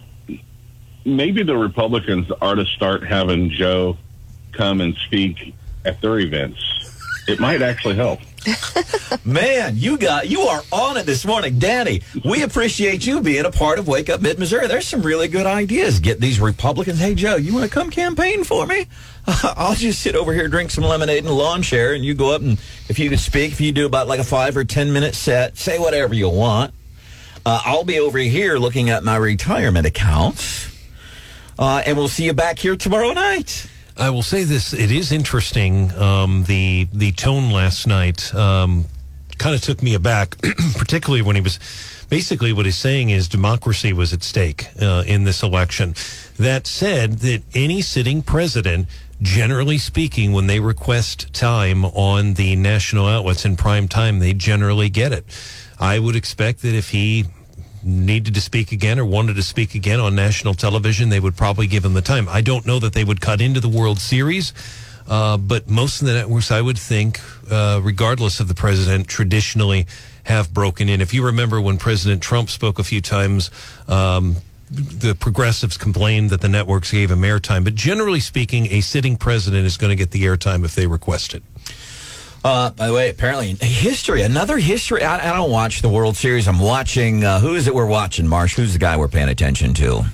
maybe 1.04 1.42
the 1.42 1.56
Republicans 1.56 2.30
are 2.40 2.54
to 2.54 2.66
start 2.66 3.04
having 3.04 3.50
Joe 3.50 3.98
come 4.52 4.80
and 4.80 4.94
speak 5.06 5.54
at 5.84 6.00
their 6.00 6.20
events. 6.20 6.62
It 7.26 7.40
might 7.40 7.62
actually 7.62 7.96
help. 7.96 8.20
Man, 9.24 9.76
you 9.76 9.98
got 9.98 10.28
you 10.28 10.42
are 10.42 10.62
on 10.72 10.96
it 10.96 11.06
this 11.06 11.24
morning, 11.24 11.58
Danny. 11.58 12.02
We 12.24 12.42
appreciate 12.42 13.06
you 13.06 13.20
being 13.20 13.44
a 13.44 13.50
part 13.50 13.78
of 13.78 13.88
Wake 13.88 14.08
Up 14.08 14.20
Mid 14.20 14.38
Missouri. 14.38 14.66
There's 14.66 14.86
some 14.86 15.02
really 15.02 15.28
good 15.28 15.46
ideas. 15.46 16.00
Get 16.00 16.20
these 16.20 16.40
Republicans. 16.40 16.98
Hey, 16.98 17.14
Joe, 17.14 17.36
you 17.36 17.52
want 17.52 17.64
to 17.64 17.70
come 17.70 17.90
campaign 17.90 18.44
for 18.44 18.66
me? 18.66 18.86
I'll 19.26 19.74
just 19.74 20.00
sit 20.00 20.14
over 20.14 20.32
here, 20.32 20.48
drink 20.48 20.70
some 20.70 20.84
lemonade 20.84 21.24
and 21.24 21.34
lawn 21.34 21.62
chair, 21.62 21.94
and 21.94 22.04
you 22.04 22.14
go 22.14 22.30
up 22.32 22.42
and 22.42 22.58
if 22.88 22.98
you 22.98 23.10
could 23.10 23.20
speak, 23.20 23.52
if 23.52 23.60
you 23.60 23.72
do 23.72 23.86
about 23.86 24.06
like 24.06 24.20
a 24.20 24.24
five 24.24 24.56
or 24.56 24.64
ten 24.64 24.92
minute 24.92 25.14
set, 25.14 25.56
say 25.56 25.78
whatever 25.78 26.14
you 26.14 26.28
want. 26.28 26.72
Uh, 27.44 27.60
I'll 27.64 27.84
be 27.84 28.00
over 28.00 28.18
here 28.18 28.58
looking 28.58 28.90
at 28.90 29.04
my 29.04 29.16
retirement 29.16 29.86
accounts, 29.86 30.68
uh, 31.58 31.82
and 31.86 31.96
we'll 31.96 32.08
see 32.08 32.24
you 32.24 32.32
back 32.32 32.58
here 32.58 32.76
tomorrow 32.76 33.12
night. 33.12 33.68
I 33.98 34.10
will 34.10 34.22
say 34.22 34.44
this: 34.44 34.72
it 34.72 34.90
is 34.90 35.12
interesting. 35.12 35.92
Um, 35.94 36.44
the 36.44 36.88
the 36.92 37.12
tone 37.12 37.50
last 37.50 37.86
night. 37.86 38.34
Um, 38.34 38.86
kind 39.38 39.54
of 39.54 39.60
took 39.60 39.82
me 39.82 39.94
aback, 39.94 40.36
particularly 40.76 41.22
when 41.22 41.36
he 41.36 41.42
was 41.42 41.58
basically 42.08 42.52
what 42.52 42.64
he's 42.64 42.76
saying 42.76 43.10
is 43.10 43.28
democracy 43.28 43.92
was 43.92 44.12
at 44.12 44.22
stake 44.22 44.68
uh, 44.80 45.04
in 45.06 45.24
this 45.24 45.42
election. 45.42 45.94
That 46.38 46.66
said, 46.66 47.18
that 47.20 47.42
any 47.54 47.82
sitting 47.82 48.22
president, 48.22 48.88
generally 49.20 49.78
speaking, 49.78 50.32
when 50.32 50.46
they 50.46 50.60
request 50.60 51.32
time 51.34 51.84
on 51.84 52.34
the 52.34 52.56
national 52.56 53.06
outlets 53.06 53.44
in 53.44 53.56
prime 53.56 53.88
time, 53.88 54.18
they 54.18 54.32
generally 54.32 54.88
get 54.88 55.12
it. 55.12 55.24
I 55.78 55.98
would 55.98 56.16
expect 56.16 56.62
that 56.62 56.74
if 56.74 56.90
he 56.90 57.26
needed 57.86 58.34
to 58.34 58.40
speak 58.40 58.72
again 58.72 58.98
or 58.98 59.04
wanted 59.04 59.36
to 59.36 59.42
speak 59.42 59.74
again 59.74 60.00
on 60.00 60.14
national 60.14 60.54
television, 60.54 61.08
they 61.08 61.20
would 61.20 61.36
probably 61.36 61.66
give 61.66 61.84
him 61.84 61.94
the 61.94 62.02
time. 62.02 62.28
I 62.28 62.40
don't 62.40 62.66
know 62.66 62.78
that 62.80 62.92
they 62.92 63.04
would 63.04 63.20
cut 63.20 63.40
into 63.40 63.60
the 63.60 63.68
World 63.68 63.98
Series. 63.98 64.52
Uh, 65.08 65.36
but 65.36 65.68
most 65.70 66.00
of 66.00 66.08
the 66.08 66.14
networks, 66.14 66.50
I 66.50 66.60
would 66.60 66.78
think, 66.78 67.20
uh, 67.48 67.80
regardless 67.82 68.40
of 68.40 68.48
the 68.48 68.54
president, 68.54 69.06
traditionally 69.06 69.86
have 70.24 70.52
broken 70.52 70.88
in. 70.88 71.00
If 71.00 71.14
you 71.14 71.24
remember 71.24 71.60
when 71.60 71.78
President 71.78 72.22
Trump 72.22 72.50
spoke 72.50 72.80
a 72.80 72.84
few 72.84 73.00
times, 73.00 73.50
um, 73.86 74.36
the 74.68 75.14
progressives 75.14 75.76
complained 75.76 76.30
that 76.30 76.40
the 76.40 76.48
networks 76.48 76.90
gave 76.90 77.12
him 77.12 77.20
airtime. 77.20 77.62
But 77.62 77.76
generally 77.76 78.18
speaking, 78.18 78.66
a 78.72 78.80
sitting 78.80 79.16
president 79.16 79.64
is 79.64 79.76
going 79.76 79.90
to 79.90 79.96
get 79.96 80.10
the 80.10 80.24
airtime 80.24 80.64
if 80.64 80.74
they 80.74 80.88
request 80.88 81.34
it. 81.34 81.44
Uh, 82.46 82.70
by 82.70 82.86
the 82.86 82.92
way, 82.92 83.10
apparently 83.10 83.54
history, 83.54 84.22
another 84.22 84.56
history. 84.56 85.02
I, 85.02 85.32
I 85.32 85.36
don't 85.36 85.50
watch 85.50 85.82
the 85.82 85.88
World 85.88 86.16
Series. 86.16 86.46
I'm 86.46 86.60
watching. 86.60 87.24
Uh, 87.24 87.40
who 87.40 87.56
is 87.56 87.66
it 87.66 87.74
we're 87.74 87.86
watching? 87.86 88.28
Marsh. 88.28 88.54
Who's 88.54 88.72
the 88.72 88.78
guy 88.78 88.96
we're 88.96 89.08
paying 89.08 89.28
attention 89.28 89.74
to? 89.74 90.04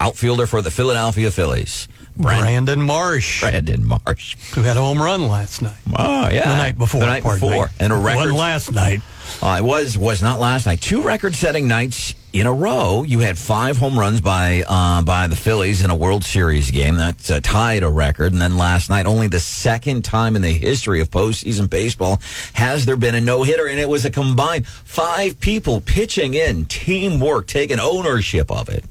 Outfielder 0.00 0.46
for 0.46 0.62
the 0.62 0.70
Philadelphia 0.70 1.30
Phillies. 1.30 1.86
Brandon 2.16 2.82
Marsh. 2.82 3.40
Brandon 3.40 3.84
Marsh. 3.86 4.36
Who 4.54 4.62
had 4.62 4.76
a 4.76 4.80
home 4.80 5.00
run 5.00 5.28
last 5.28 5.62
night. 5.62 5.76
Oh 5.96 6.28
yeah, 6.28 6.48
The 6.48 6.56
night 6.56 6.78
before. 6.78 7.00
The 7.00 7.06
night 7.06 7.22
before, 7.22 7.66
me. 7.66 7.72
and 7.80 7.92
a 7.92 7.96
record 7.96 8.32
wasn't 8.32 8.38
last 8.38 8.72
night. 8.72 9.00
Uh, 9.42 9.56
it 9.60 9.64
was 9.64 9.96
was 9.96 10.22
not 10.22 10.40
last 10.40 10.66
night. 10.66 10.80
Two 10.80 11.02
record-setting 11.02 11.68
nights 11.68 12.14
in 12.32 12.46
a 12.46 12.52
row. 12.52 13.04
You 13.04 13.20
had 13.20 13.38
five 13.38 13.76
home 13.76 13.98
runs 13.98 14.20
by 14.20 14.64
uh, 14.66 15.02
by 15.02 15.28
the 15.28 15.36
Phillies 15.36 15.84
in 15.84 15.90
a 15.90 15.96
World 15.96 16.24
Series 16.24 16.70
game. 16.70 16.96
That 16.96 17.30
uh, 17.30 17.40
tied 17.40 17.82
a 17.82 17.88
record. 17.88 18.32
And 18.32 18.42
then 18.42 18.56
last 18.56 18.90
night, 18.90 19.06
only 19.06 19.28
the 19.28 19.40
second 19.40 20.04
time 20.04 20.34
in 20.34 20.42
the 20.42 20.52
history 20.52 21.00
of 21.00 21.10
postseason 21.10 21.70
baseball 21.70 22.20
has 22.54 22.86
there 22.86 22.96
been 22.96 23.14
a 23.14 23.20
no 23.20 23.44
hitter, 23.44 23.66
and 23.66 23.78
it 23.78 23.88
was 23.88 24.04
a 24.04 24.10
combined 24.10 24.66
five 24.66 25.38
people 25.40 25.80
pitching 25.80 26.34
in, 26.34 26.64
teamwork, 26.66 27.46
taking 27.46 27.78
ownership 27.78 28.50
of 28.50 28.68
it 28.68 28.84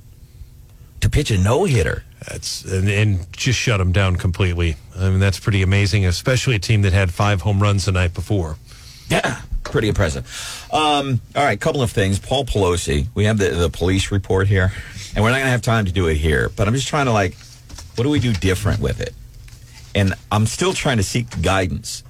to 1.02 1.10
pitch 1.10 1.32
a 1.32 1.38
no 1.38 1.66
hitter. 1.66 2.04
That's 2.28 2.66
and, 2.66 2.90
and 2.90 3.34
just 3.34 3.58
shut 3.58 3.80
them 3.80 3.92
down 3.92 4.18
completely. 4.18 4.76
I 4.98 5.10
mean, 5.10 5.20
that's 5.20 5.40
pretty 5.40 5.62
amazing, 5.62 6.06
especially 6.06 6.56
a 6.56 6.60
team 6.60 6.82
that 6.82 6.94
had 6.94 7.12
five 7.12 7.42
home 7.42 7.62
runs 7.62 7.86
the 7.86 7.92
night 7.92 8.14
before. 8.14 8.58
Yeah, 9.10 9.42
pretty 9.64 9.88
impressive. 9.88 10.26
Um, 10.72 11.22
all 11.36 11.44
right, 11.44 11.60
couple 11.60 11.82
of 11.82 11.92
things. 11.92 12.20
Paul 12.20 12.46
Pelosi, 12.46 13.08
we 13.16 13.26
have 13.26 13.38
the, 13.38 13.50
the 13.50 13.70
police 13.70 14.12
report 14.12 14.48
here, 14.48 14.72
and 15.16 15.24
we're 15.24 15.32
not 15.32 15.38
going 15.38 15.48
to 15.48 15.52
have 15.52 15.62
time 15.62 15.86
to 15.86 15.92
do 15.92 16.08
it 16.08 16.16
here, 16.16 16.50
but 16.56 16.68
I'm 16.68 16.74
just 16.74 16.88
trying 16.88 17.06
to 17.06 17.12
like, 17.12 17.36
what 17.96 18.04
do 18.04 18.10
we 18.10 18.20
do 18.20 18.34
different 18.34 18.80
with 18.82 19.02
it? 19.02 19.14
And 19.96 20.14
I'm 20.32 20.46
still 20.46 20.74
trying 20.74 20.98
to 20.98 21.04
seek 21.04 21.42
guidance. 21.42 22.04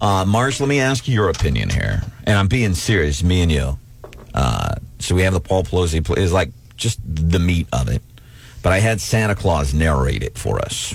Uh, 0.00 0.24
Marsh, 0.24 0.58
let 0.58 0.68
me 0.68 0.80
ask 0.80 1.06
you 1.06 1.14
your 1.14 1.28
opinion 1.28 1.70
here, 1.70 2.02
and 2.24 2.36
I'm 2.36 2.48
being 2.48 2.74
serious, 2.74 3.22
me 3.22 3.42
and 3.42 3.52
you. 3.52 3.78
Uh, 4.34 4.74
so 4.98 5.14
we 5.14 5.22
have 5.22 5.32
the 5.32 5.40
Paul 5.40 5.62
Pelosi 5.62 6.18
is 6.18 6.32
like 6.32 6.50
just 6.76 6.98
the 7.04 7.38
meat 7.38 7.68
of 7.72 7.88
it, 7.88 8.02
but 8.62 8.72
I 8.72 8.78
had 8.78 9.00
Santa 9.00 9.34
Claus 9.34 9.74
narrate 9.74 10.22
it 10.22 10.38
for 10.38 10.58
us. 10.58 10.94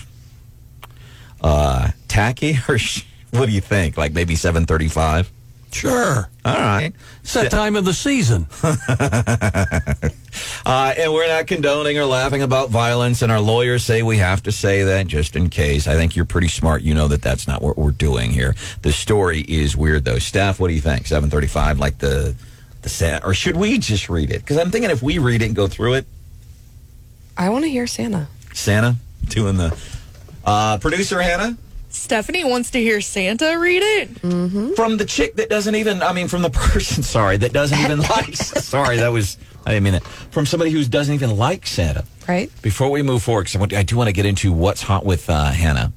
Uh, 1.41 1.91
tacky 2.07 2.57
or 2.69 2.77
sh- 2.77 3.05
what 3.31 3.45
do 3.47 3.51
you 3.51 3.61
think? 3.61 3.97
Like 3.97 4.13
maybe 4.13 4.35
735? 4.35 5.31
Sure. 5.71 6.29
All 6.45 6.53
right. 6.53 6.93
It's 7.21 7.33
that 7.33 7.51
time 7.51 7.75
of 7.75 7.85
the 7.85 7.93
season. 7.93 8.47
Uh, 10.65 10.93
and 10.97 11.13
we're 11.13 11.27
not 11.27 11.47
condoning 11.47 11.97
or 11.97 12.05
laughing 12.05 12.41
about 12.41 12.69
violence, 12.69 13.21
and 13.21 13.31
our 13.31 13.39
lawyers 13.39 13.83
say 13.83 14.03
we 14.03 14.17
have 14.17 14.43
to 14.43 14.51
say 14.51 14.83
that 14.83 15.07
just 15.07 15.35
in 15.35 15.49
case. 15.49 15.87
I 15.87 15.93
think 15.95 16.15
you're 16.15 16.25
pretty 16.25 16.49
smart. 16.49 16.81
You 16.81 16.93
know 16.93 17.07
that 17.07 17.21
that's 17.21 17.47
not 17.47 17.61
what 17.61 17.77
we're 17.77 17.91
doing 17.91 18.31
here. 18.31 18.53
The 18.81 18.91
story 18.91 19.41
is 19.41 19.77
weird, 19.77 20.05
though. 20.05 20.19
Steph, 20.19 20.59
what 20.59 20.67
do 20.67 20.73
you 20.73 20.81
think? 20.81 21.07
735, 21.07 21.79
like 21.79 21.99
the, 21.99 22.35
the 22.81 22.89
set, 22.89 23.23
or 23.25 23.33
should 23.33 23.55
we 23.55 23.77
just 23.77 24.09
read 24.09 24.29
it? 24.29 24.39
Because 24.41 24.57
I'm 24.57 24.69
thinking 24.71 24.91
if 24.91 25.01
we 25.01 25.19
read 25.19 25.41
it 25.41 25.45
and 25.45 25.55
go 25.55 25.67
through 25.67 25.95
it, 25.95 26.05
I 27.37 27.49
want 27.49 27.65
to 27.65 27.69
hear 27.69 27.87
Santa. 27.87 28.27
Santa 28.53 28.95
doing 29.25 29.57
the 29.57 29.77
uh, 30.45 30.77
producer 30.79 31.21
Hannah 31.21 31.57
Stephanie 31.89 32.43
wants 32.43 32.71
to 32.71 32.79
hear 32.79 33.01
Santa 33.01 33.57
read 33.57 33.81
it. 33.81 34.13
Mm-hmm. 34.21 34.73
from 34.73 34.97
the 34.97 35.05
chick 35.05 35.35
that 35.35 35.49
doesn't 35.49 35.75
even. 35.75 36.01
I 36.01 36.13
mean, 36.13 36.27
from 36.27 36.41
the 36.41 36.49
person. 36.51 37.03
Sorry, 37.03 37.37
that 37.37 37.53
doesn't 37.53 37.79
even 37.79 37.99
like. 38.09 38.35
Sorry, 38.35 38.97
that 38.97 39.09
was. 39.09 39.37
I 39.65 39.71
didn't 39.71 39.83
mean 39.83 39.93
it. 39.95 40.03
From 40.03 40.45
somebody 40.45 40.71
who 40.71 40.83
doesn't 40.85 41.13
even 41.13 41.35
like 41.37 41.67
Santa. 41.67 42.05
Right. 42.27 42.51
Before 42.61 42.89
we 42.89 43.01
move 43.01 43.23
forward, 43.23 43.47
because 43.51 43.73
I, 43.73 43.83
do 43.83 43.97
want 43.97 44.07
to 44.07 44.13
get 44.13 44.25
into 44.25 44.53
what's 44.53 44.81
hot 44.81 45.05
with 45.05 45.29
uh, 45.29 45.51
Hannah. 45.51 45.91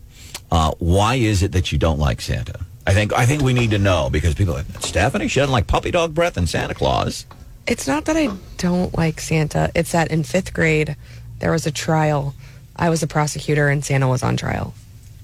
Uh, 0.50 0.73
why 0.78 1.16
is 1.16 1.42
it 1.42 1.52
that 1.52 1.70
you 1.70 1.78
don't 1.78 1.99
like 1.99 2.20
Santa? 2.20 2.61
I 2.87 2.94
think 2.94 3.12
I 3.12 3.26
think 3.26 3.42
we 3.42 3.52
need 3.52 3.70
to 3.70 3.78
know 3.78 4.09
because 4.11 4.35
people 4.35 4.54
are 4.54 4.59
like 4.59 4.82
Stephanie 4.82 5.28
she 5.28 5.38
doesn't 5.38 5.52
like 5.52 5.66
puppy 5.66 5.90
dog 5.90 6.14
breath 6.14 6.37
and 6.37 6.49
Santa 6.49 6.75
Claus. 6.75 7.26
It's 7.66 7.87
not 7.87 8.06
that 8.06 8.16
I 8.16 8.30
don't 8.56 8.97
like 8.97 9.20
Santa. 9.20 9.70
It's 9.76 9.92
that 9.92 10.11
in 10.11 10.25
fifth 10.25 10.52
grade, 10.52 10.97
there 11.40 11.50
was 11.50 11.66
a 11.66 11.70
trial. 11.70 12.35
I 12.76 12.88
was 12.88 13.02
a 13.02 13.06
prosecutor 13.06 13.68
and 13.68 13.85
Santa 13.85 14.09
was 14.09 14.23
on 14.23 14.37
trial. 14.37 14.73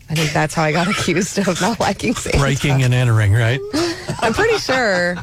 I 0.08 0.14
think 0.14 0.32
that's 0.32 0.54
how 0.54 0.62
I 0.62 0.72
got 0.72 0.88
accused 0.88 1.38
of 1.38 1.60
not 1.60 1.80
liking 1.80 2.14
Santa. 2.14 2.38
Breaking 2.38 2.82
and 2.82 2.94
entering, 2.94 3.32
right? 3.32 3.60
I'm 4.20 4.32
pretty 4.32 4.58
sure. 4.58 5.16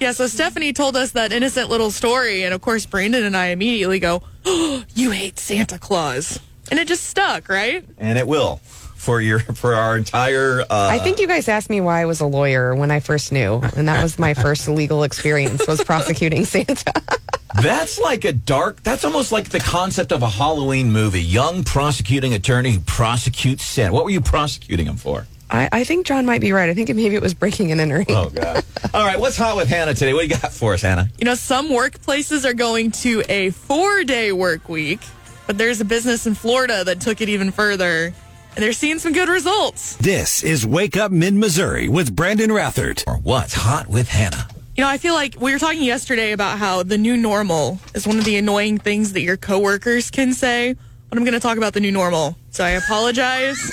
Yeah, 0.00 0.12
so 0.12 0.26
Stephanie 0.26 0.72
told 0.72 0.96
us 0.96 1.12
that 1.12 1.32
innocent 1.32 1.70
little 1.70 1.90
story, 1.90 2.44
and 2.44 2.54
of 2.54 2.60
course, 2.60 2.86
Brandon 2.86 3.24
and 3.24 3.36
I 3.36 3.46
immediately 3.46 3.98
go, 3.98 4.22
oh, 4.44 4.84
You 4.94 5.10
hate 5.10 5.38
Santa 5.38 5.78
Claus. 5.78 6.38
And 6.70 6.78
it 6.78 6.88
just 6.88 7.04
stuck, 7.04 7.48
right? 7.48 7.84
And 7.98 8.18
it 8.18 8.26
will 8.26 8.60
for 9.02 9.20
your 9.20 9.40
for 9.40 9.74
our 9.74 9.96
entire. 9.96 10.60
Uh, 10.60 10.64
I 10.70 10.98
think 11.00 11.18
you 11.18 11.26
guys 11.26 11.48
asked 11.48 11.68
me 11.68 11.80
why 11.80 12.00
I 12.00 12.04
was 12.04 12.20
a 12.20 12.26
lawyer 12.26 12.74
when 12.74 12.90
I 12.90 13.00
first 13.00 13.32
knew, 13.32 13.60
and 13.76 13.88
that 13.88 14.02
was 14.02 14.18
my 14.18 14.32
first 14.32 14.68
legal 14.68 15.02
experience 15.02 15.66
was 15.66 15.82
prosecuting 15.82 16.44
Santa. 16.44 16.92
That's 17.60 17.98
like 17.98 18.24
a 18.24 18.32
dark. 18.32 18.82
That's 18.82 19.04
almost 19.04 19.32
like 19.32 19.50
the 19.50 19.60
concept 19.60 20.12
of 20.12 20.22
a 20.22 20.28
Halloween 20.28 20.90
movie. 20.90 21.20
Young 21.20 21.64
prosecuting 21.64 22.32
attorney 22.32 22.72
who 22.72 22.80
prosecutes 22.80 23.64
Santa. 23.64 23.92
What 23.92 24.04
were 24.04 24.10
you 24.10 24.20
prosecuting 24.22 24.86
him 24.86 24.96
for? 24.96 25.26
I, 25.50 25.68
I 25.70 25.84
think 25.84 26.06
John 26.06 26.24
might 26.24 26.40
be 26.40 26.52
right. 26.52 26.70
I 26.70 26.74
think 26.74 26.88
maybe 26.88 27.14
it 27.14 27.20
was 27.20 27.34
breaking 27.34 27.72
and 27.72 27.80
entering. 27.80 28.06
Oh 28.08 28.30
God! 28.30 28.64
All 28.94 29.04
right, 29.04 29.18
what's 29.18 29.36
hot 29.36 29.56
with 29.56 29.68
Hannah 29.68 29.94
today? 29.94 30.14
What 30.14 30.20
do 30.20 30.28
you 30.28 30.40
got 30.40 30.52
for 30.52 30.74
us, 30.74 30.82
Hannah? 30.82 31.08
You 31.18 31.24
know, 31.24 31.34
some 31.34 31.68
workplaces 31.68 32.44
are 32.44 32.54
going 32.54 32.92
to 33.02 33.22
a 33.28 33.50
four 33.50 34.04
day 34.04 34.32
work 34.32 34.68
week, 34.68 35.00
but 35.46 35.58
there's 35.58 35.80
a 35.80 35.84
business 35.84 36.26
in 36.26 36.34
Florida 36.34 36.84
that 36.84 37.00
took 37.00 37.20
it 37.20 37.28
even 37.28 37.50
further, 37.50 38.06
and 38.06 38.14
they're 38.56 38.72
seeing 38.72 38.98
some 38.98 39.12
good 39.12 39.28
results. 39.28 39.96
This 39.96 40.42
is 40.42 40.66
Wake 40.66 40.96
Up 40.96 41.10
Mid 41.12 41.34
Missouri 41.34 41.88
with 41.88 42.14
Brandon 42.14 42.50
Rathert. 42.50 43.04
Or 43.06 43.14
what's 43.16 43.54
hot 43.54 43.88
with 43.88 44.08
Hannah? 44.08 44.48
You 44.76 44.84
know, 44.84 44.88
I 44.90 44.98
feel 44.98 45.14
like 45.14 45.36
we 45.40 45.52
were 45.52 45.58
talking 45.58 45.82
yesterday 45.82 46.32
about 46.32 46.58
how 46.58 46.82
the 46.82 46.96
new 46.98 47.16
normal 47.16 47.78
is 47.94 48.06
one 48.06 48.18
of 48.18 48.24
the 48.24 48.36
annoying 48.36 48.78
things 48.78 49.12
that 49.14 49.20
your 49.22 49.36
coworkers 49.36 50.10
can 50.10 50.32
say. 50.34 50.74
But 51.08 51.18
I'm 51.18 51.24
going 51.24 51.34
to 51.34 51.40
talk 51.40 51.56
about 51.58 51.74
the 51.74 51.80
new 51.80 51.92
normal. 51.92 52.36
So 52.50 52.64
I 52.64 52.70
apologize. 52.70 53.70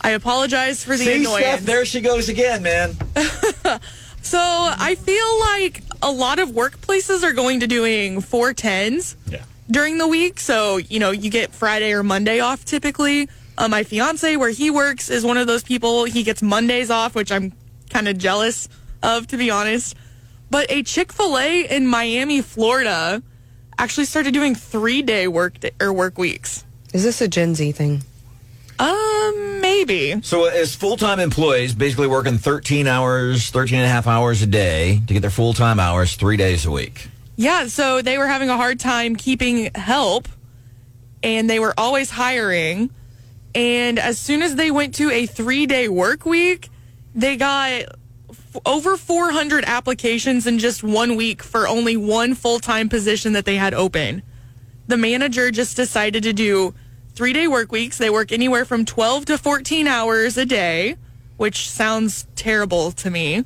I 0.00 0.10
apologize 0.10 0.84
for 0.84 0.96
the 0.96 1.04
See, 1.04 1.20
annoyance. 1.20 1.44
Steph, 1.44 1.60
there 1.62 1.84
she 1.84 2.00
goes 2.00 2.28
again, 2.28 2.62
man. 2.62 2.96
So 4.20 4.38
I 4.38 4.94
feel 4.96 5.40
like 5.40 5.82
a 6.02 6.10
lot 6.12 6.38
of 6.38 6.50
workplaces 6.50 7.22
are 7.22 7.32
going 7.32 7.60
to 7.60 7.66
doing 7.66 8.20
four 8.20 8.52
tens 8.52 9.16
Yeah. 9.30 9.42
during 9.70 9.96
the 9.96 10.06
week. 10.06 10.38
So 10.38 10.76
you 10.76 10.98
know 10.98 11.12
you 11.12 11.30
get 11.30 11.54
Friday 11.54 11.92
or 11.94 12.02
Monday 12.02 12.38
off 12.40 12.62
typically. 12.66 13.28
Uh, 13.58 13.66
my 13.66 13.82
fiance, 13.82 14.36
where 14.36 14.50
he 14.50 14.70
works, 14.70 15.10
is 15.10 15.24
one 15.24 15.36
of 15.36 15.48
those 15.48 15.64
people. 15.64 16.04
He 16.04 16.22
gets 16.22 16.40
Mondays 16.40 16.90
off, 16.90 17.16
which 17.16 17.32
I'm 17.32 17.52
kind 17.90 18.06
of 18.06 18.16
jealous 18.16 18.68
of, 19.02 19.26
to 19.26 19.36
be 19.36 19.50
honest. 19.50 19.96
But 20.48 20.70
a 20.70 20.84
Chick 20.84 21.12
Fil 21.12 21.36
A 21.36 21.64
in 21.64 21.84
Miami, 21.84 22.40
Florida, 22.40 23.20
actually 23.76 24.04
started 24.04 24.32
doing 24.32 24.54
three 24.54 25.02
day 25.02 25.26
work 25.26 25.58
day, 25.58 25.72
or 25.80 25.92
work 25.92 26.18
weeks. 26.18 26.64
Is 26.94 27.02
this 27.02 27.20
a 27.20 27.26
Gen 27.26 27.56
Z 27.56 27.72
thing? 27.72 28.04
Um, 28.78 29.60
maybe. 29.60 30.22
So, 30.22 30.44
as 30.44 30.76
full 30.76 30.96
time 30.96 31.18
employees, 31.18 31.74
basically 31.74 32.06
working 32.06 32.38
13 32.38 32.86
hours, 32.86 33.50
13 33.50 33.78
and 33.78 33.86
a 33.86 33.88
half 33.88 34.06
hours 34.06 34.40
a 34.40 34.46
day 34.46 35.02
to 35.08 35.12
get 35.12 35.20
their 35.20 35.30
full 35.30 35.52
time 35.52 35.80
hours 35.80 36.14
three 36.14 36.36
days 36.36 36.64
a 36.64 36.70
week. 36.70 37.08
Yeah, 37.34 37.66
so 37.66 38.02
they 38.02 38.18
were 38.18 38.28
having 38.28 38.50
a 38.50 38.56
hard 38.56 38.78
time 38.78 39.16
keeping 39.16 39.72
help 39.74 40.28
and 41.24 41.50
they 41.50 41.58
were 41.58 41.74
always 41.76 42.10
hiring. 42.10 42.90
And 43.54 43.98
as 43.98 44.18
soon 44.18 44.42
as 44.42 44.56
they 44.56 44.70
went 44.70 44.94
to 44.96 45.10
a 45.10 45.26
three 45.26 45.66
day 45.66 45.88
work 45.88 46.24
week, 46.24 46.68
they 47.14 47.36
got 47.36 47.84
f- 48.30 48.56
over 48.66 48.96
400 48.96 49.64
applications 49.66 50.46
in 50.46 50.58
just 50.58 50.82
one 50.82 51.16
week 51.16 51.42
for 51.42 51.66
only 51.66 51.96
one 51.96 52.34
full 52.34 52.58
time 52.58 52.88
position 52.88 53.32
that 53.32 53.44
they 53.44 53.56
had 53.56 53.74
open. 53.74 54.22
The 54.86 54.96
manager 54.96 55.50
just 55.50 55.76
decided 55.76 56.22
to 56.22 56.32
do 56.32 56.74
three 57.14 57.32
day 57.32 57.48
work 57.48 57.72
weeks. 57.72 57.98
They 57.98 58.10
work 58.10 58.32
anywhere 58.32 58.64
from 58.64 58.84
12 58.84 59.26
to 59.26 59.38
14 59.38 59.86
hours 59.86 60.36
a 60.36 60.44
day, 60.44 60.96
which 61.36 61.68
sounds 61.68 62.26
terrible 62.36 62.92
to 62.92 63.10
me. 63.10 63.44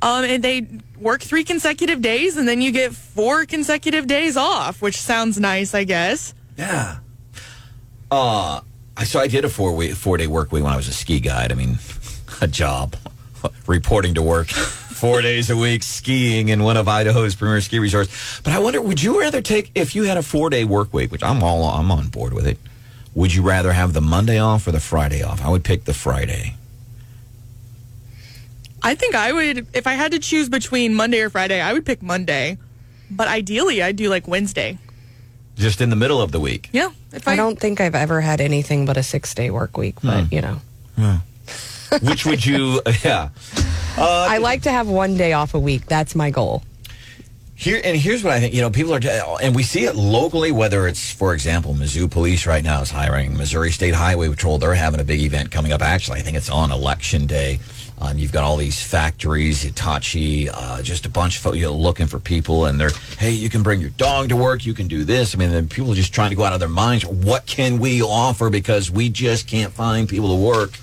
Um, 0.00 0.24
and 0.24 0.44
they 0.44 0.66
work 0.98 1.22
three 1.22 1.42
consecutive 1.42 2.00
days, 2.00 2.36
and 2.36 2.46
then 2.46 2.60
you 2.60 2.70
get 2.70 2.94
four 2.94 3.46
consecutive 3.46 4.06
days 4.06 4.36
off, 4.36 4.80
which 4.80 4.96
sounds 5.00 5.40
nice, 5.40 5.74
I 5.74 5.84
guess. 5.84 6.34
Yeah. 6.56 6.98
Uh, 8.10 8.60
I- 8.98 9.04
so 9.04 9.20
I 9.20 9.28
did 9.28 9.44
a 9.44 9.48
four 9.48 9.74
week, 9.74 9.94
four 9.94 10.16
day 10.16 10.26
work 10.26 10.52
week 10.52 10.64
when 10.64 10.72
I 10.72 10.76
was 10.76 10.88
a 10.88 10.92
ski 10.92 11.20
guide. 11.20 11.52
I 11.52 11.54
mean, 11.54 11.78
a 12.40 12.46
job, 12.48 12.96
reporting 13.66 14.14
to 14.14 14.22
work 14.22 14.48
four 14.48 15.22
days 15.22 15.50
a 15.50 15.56
week, 15.56 15.82
skiing 15.82 16.48
in 16.48 16.62
one 16.62 16.76
of 16.76 16.88
Idaho's 16.88 17.34
premier 17.36 17.60
ski 17.60 17.78
resorts. 17.78 18.40
But 18.42 18.52
I 18.52 18.58
wonder, 18.58 18.80
would 18.82 19.02
you 19.02 19.20
rather 19.20 19.40
take 19.40 19.70
if 19.74 19.94
you 19.94 20.04
had 20.04 20.16
a 20.16 20.22
four 20.22 20.50
day 20.50 20.64
work 20.64 20.92
week, 20.92 21.12
which 21.12 21.22
I'm 21.22 21.42
all 21.42 21.64
I'm 21.64 21.90
on 21.90 22.08
board 22.08 22.32
with 22.32 22.46
it. 22.46 22.58
Would 23.14 23.34
you 23.34 23.42
rather 23.42 23.72
have 23.72 23.94
the 23.94 24.00
Monday 24.00 24.38
off 24.38 24.66
or 24.66 24.72
the 24.72 24.80
Friday 24.80 25.22
off? 25.22 25.44
I 25.44 25.48
would 25.48 25.64
pick 25.64 25.84
the 25.84 25.94
Friday. 25.94 26.54
I 28.80 28.94
think 28.94 29.16
I 29.16 29.32
would, 29.32 29.66
if 29.74 29.88
I 29.88 29.94
had 29.94 30.12
to 30.12 30.20
choose 30.20 30.48
between 30.48 30.94
Monday 30.94 31.20
or 31.20 31.30
Friday, 31.30 31.60
I 31.60 31.72
would 31.72 31.84
pick 31.84 32.00
Monday. 32.00 32.58
But 33.10 33.26
ideally, 33.26 33.82
I'd 33.82 33.96
do 33.96 34.08
like 34.08 34.28
Wednesday. 34.28 34.78
Just 35.58 35.80
in 35.80 35.90
the 35.90 35.96
middle 35.96 36.22
of 36.22 36.32
the 36.32 36.40
week. 36.40 36.68
Yeah. 36.72 36.90
If 37.12 37.26
I 37.26 37.32
I, 37.32 37.36
don't 37.36 37.58
think 37.58 37.80
I've 37.80 37.94
ever 37.94 38.20
had 38.20 38.40
anything 38.40 38.86
but 38.86 38.96
a 38.96 39.02
six 39.02 39.34
day 39.34 39.50
work 39.50 39.76
week, 39.76 39.96
but 40.02 40.24
hmm. 40.24 40.34
you 40.34 40.40
know. 40.40 40.60
Which 42.02 42.26
would 42.26 42.44
you? 42.44 42.80
Yeah. 43.04 43.30
Uh, 43.96 44.26
I 44.30 44.38
like 44.38 44.62
to 44.62 44.70
have 44.70 44.88
one 44.88 45.16
day 45.16 45.32
off 45.32 45.54
a 45.54 45.58
week. 45.58 45.86
That's 45.86 46.14
my 46.14 46.30
goal. 46.30 46.62
Here 47.56 47.80
and 47.82 47.96
here's 47.96 48.22
what 48.22 48.32
I 48.32 48.38
think. 48.38 48.54
You 48.54 48.60
know, 48.60 48.70
people 48.70 48.94
are, 48.94 49.00
and 49.42 49.56
we 49.56 49.64
see 49.64 49.84
it 49.84 49.96
locally. 49.96 50.52
Whether 50.52 50.86
it's, 50.86 51.12
for 51.12 51.34
example, 51.34 51.74
Mizzou 51.74 52.08
Police 52.08 52.46
right 52.46 52.62
now 52.62 52.80
is 52.80 52.92
hiring 52.92 53.36
Missouri 53.36 53.72
State 53.72 53.94
Highway 53.94 54.28
Patrol. 54.28 54.58
They're 54.58 54.74
having 54.74 55.00
a 55.00 55.04
big 55.04 55.20
event 55.20 55.50
coming 55.50 55.72
up. 55.72 55.82
Actually, 55.82 56.20
I 56.20 56.22
think 56.22 56.36
it's 56.36 56.48
on 56.48 56.70
election 56.70 57.26
day. 57.26 57.58
Um, 58.00 58.16
you've 58.16 58.32
got 58.32 58.44
all 58.44 58.56
these 58.56 58.80
factories, 58.80 59.62
Hitachi, 59.62 60.48
uh, 60.48 60.82
just 60.82 61.04
a 61.04 61.08
bunch 61.08 61.36
of 61.36 61.42
folks 61.42 61.56
you 61.56 61.64
know, 61.64 61.74
looking 61.74 62.06
for 62.06 62.20
people, 62.20 62.66
and 62.66 62.80
they're, 62.80 62.92
hey, 63.18 63.32
you 63.32 63.50
can 63.50 63.62
bring 63.62 63.80
your 63.80 63.90
dog 63.90 64.28
to 64.28 64.36
work, 64.36 64.64
you 64.64 64.74
can 64.74 64.86
do 64.86 65.04
this. 65.04 65.34
I 65.34 65.38
mean, 65.38 65.50
the 65.50 65.62
people 65.64 65.92
are 65.92 65.96
just 65.96 66.14
trying 66.14 66.30
to 66.30 66.36
go 66.36 66.44
out 66.44 66.52
of 66.52 66.60
their 66.60 66.68
minds. 66.68 67.04
What 67.04 67.46
can 67.46 67.78
we 67.78 68.00
offer 68.00 68.50
because 68.50 68.90
we 68.90 69.08
just 69.08 69.48
can't 69.48 69.72
find 69.72 70.08
people 70.08 70.28
to 70.28 70.42
work? 70.42 70.78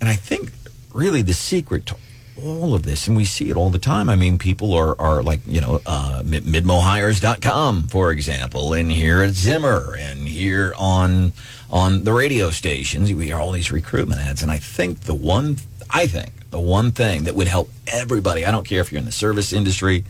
And 0.00 0.08
I 0.08 0.14
think 0.14 0.50
really 0.92 1.22
the 1.22 1.34
secret 1.34 1.86
to 1.86 1.96
all 2.42 2.74
of 2.74 2.82
this, 2.82 3.06
and 3.06 3.16
we 3.16 3.24
see 3.24 3.50
it 3.50 3.56
all 3.56 3.70
the 3.70 3.78
time. 3.78 4.08
I 4.08 4.16
mean, 4.16 4.38
people 4.38 4.72
are, 4.74 4.98
are 5.00 5.22
like, 5.22 5.40
you 5.46 5.60
know, 5.60 5.80
uh, 5.86 6.22
midmohires.com, 6.24 7.88
for 7.88 8.10
example, 8.10 8.72
and 8.72 8.90
here 8.90 9.22
at 9.22 9.32
Zimmer 9.32 9.94
and 9.98 10.26
here 10.26 10.72
on, 10.78 11.32
on 11.70 12.04
the 12.04 12.12
radio 12.12 12.50
stations, 12.50 13.12
we 13.12 13.26
hear 13.26 13.36
all 13.36 13.52
these 13.52 13.70
recruitment 13.70 14.20
ads. 14.20 14.42
And 14.42 14.50
I 14.50 14.56
think 14.56 15.00
the 15.00 15.14
one, 15.14 15.56
I 15.92 16.06
think 16.06 16.50
the 16.50 16.60
one 16.60 16.92
thing 16.92 17.24
that 17.24 17.34
would 17.34 17.48
help 17.48 17.70
everybody, 17.86 18.44
I 18.44 18.50
don't 18.50 18.66
care 18.66 18.80
if 18.80 18.92
you're 18.92 18.98
in 18.98 19.04
the 19.04 19.12
service 19.12 19.52
industry, 19.52 20.04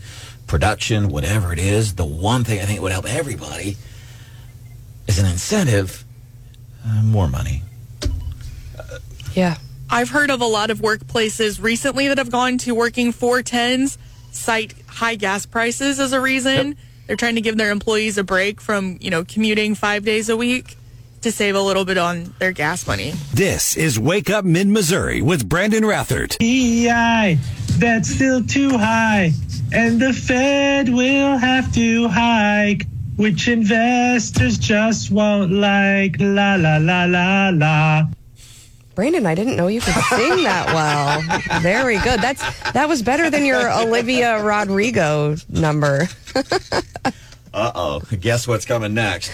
production, 0.47 1.09
whatever 1.09 1.53
it 1.53 1.59
is, 1.59 1.95
the 1.95 2.05
one 2.05 2.43
thing 2.43 2.59
I 2.59 2.63
think 2.63 2.81
would 2.81 2.91
help 2.91 3.05
everybody 3.05 3.77
is 5.07 5.19
an 5.19 5.25
incentive, 5.25 6.03
uh, 6.85 7.01
more 7.03 7.27
money. 7.27 7.63
Yeah. 9.33 9.57
I've 9.89 10.09
heard 10.09 10.29
of 10.29 10.41
a 10.41 10.45
lot 10.45 10.71
of 10.71 10.79
workplaces 10.79 11.61
recently 11.61 12.07
that 12.07 12.17
have 12.17 12.31
gone 12.31 12.57
to 12.59 12.73
working 12.73 13.11
410s, 13.11 13.97
cite 14.31 14.73
high 14.87 15.15
gas 15.15 15.45
prices 15.45 15.99
as 15.99 16.13
a 16.13 16.21
reason. 16.21 16.77
They're 17.07 17.17
trying 17.17 17.35
to 17.35 17.41
give 17.41 17.57
their 17.57 17.71
employees 17.71 18.17
a 18.17 18.23
break 18.23 18.61
from, 18.61 18.97
you 19.01 19.09
know, 19.09 19.25
commuting 19.25 19.75
five 19.75 20.05
days 20.05 20.29
a 20.29 20.37
week 20.37 20.77
to 21.21 21.31
save 21.31 21.55
a 21.55 21.61
little 21.61 21.85
bit 21.85 21.97
on 21.97 22.33
their 22.39 22.51
gas 22.51 22.85
money. 22.87 23.13
This 23.33 23.77
is 23.77 23.99
Wake 23.99 24.29
Up 24.29 24.43
Mid 24.45 24.67
Missouri 24.67 25.21
with 25.21 25.47
Brandon 25.47 25.83
Rathert. 25.83 26.37
EI, 26.41 27.37
that's 27.77 28.09
still 28.09 28.43
too 28.43 28.77
high. 28.77 29.31
And 29.73 30.01
the 30.01 30.13
Fed 30.13 30.89
will 30.89 31.37
have 31.37 31.73
to 31.75 32.07
hike, 32.07 32.85
which 33.15 33.47
investors 33.47 34.57
just 34.57 35.11
won't 35.11 35.51
like. 35.51 36.17
La 36.19 36.55
la 36.55 36.77
la 36.77 37.05
la 37.05 37.49
la. 37.53 38.03
Brandon, 38.93 39.25
I 39.25 39.35
didn't 39.35 39.55
know 39.55 39.67
you 39.67 39.79
could 39.79 39.93
sing 39.93 40.43
that 40.43 40.67
well. 40.73 41.61
Very 41.61 41.97
good. 41.99 42.19
That's 42.19 42.41
that 42.71 42.89
was 42.89 43.01
better 43.01 43.29
than 43.29 43.45
your 43.45 43.71
Olivia 43.71 44.43
Rodrigo 44.43 45.37
number. 45.49 46.07
Uh 47.53 47.71
oh. 47.75 47.99
Guess 48.17 48.47
what's 48.47 48.63
coming 48.65 48.93
next? 48.93 49.29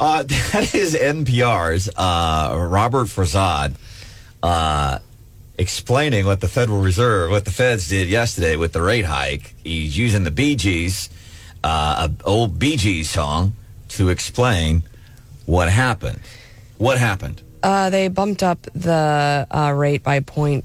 Uh, 0.00 0.22
that 0.52 0.74
is 0.74 0.94
NPR's 0.94 1.88
uh, 1.96 2.56
Robert 2.68 3.06
Frazad 3.06 3.74
uh, 4.42 4.98
explaining 5.58 6.26
what 6.26 6.40
the 6.40 6.48
Federal 6.48 6.80
Reserve, 6.80 7.30
what 7.30 7.44
the 7.44 7.50
Feds 7.50 7.88
did 7.88 8.08
yesterday 8.08 8.56
with 8.56 8.72
the 8.72 8.82
rate 8.82 9.04
hike. 9.04 9.54
He's 9.62 9.96
using 9.96 10.24
the 10.24 10.30
Bee 10.30 10.56
Gees, 10.56 11.08
uh, 11.62 12.08
a 12.08 12.24
old 12.24 12.58
Bee 12.58 12.76
Gees 12.76 13.08
song, 13.08 13.54
to 13.90 14.08
explain 14.08 14.82
what 15.46 15.68
happened. 15.68 16.20
What 16.78 16.98
happened? 16.98 17.42
Uh, 17.62 17.88
they 17.88 18.08
bumped 18.08 18.42
up 18.42 18.60
the 18.74 19.46
uh, 19.50 19.72
rate 19.74 20.02
by 20.02 20.20
point 20.20 20.64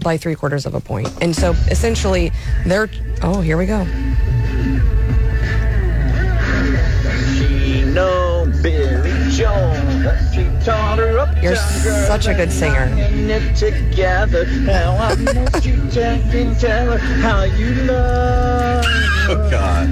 by 0.00 0.16
three 0.16 0.36
quarters 0.36 0.64
of 0.64 0.74
a 0.74 0.80
point, 0.80 1.10
and 1.20 1.34
so 1.34 1.50
essentially 1.70 2.30
they're. 2.64 2.88
Oh, 3.22 3.40
here 3.40 3.56
we 3.56 3.66
go. 3.66 3.84
Know 8.58 8.62
Billy 8.62 9.30
Jones. 9.30 10.34
She 10.34 10.44
taught 10.64 10.98
her 10.98 11.18
up. 11.18 11.42
You're 11.42 11.56
such 11.56 12.26
a 12.26 12.34
good 12.34 12.52
singer. 12.52 12.88
it 12.96 13.56
together. 13.56 14.46
Now 14.46 14.96
I 14.96 15.14
know 15.16 15.46
you 15.62 15.76
can 15.90 16.54
tell 16.56 16.92
her 16.92 16.98
how 16.98 17.44
you 17.44 17.74
love. 17.84 18.84
Oh 19.30 19.48
God. 19.50 19.88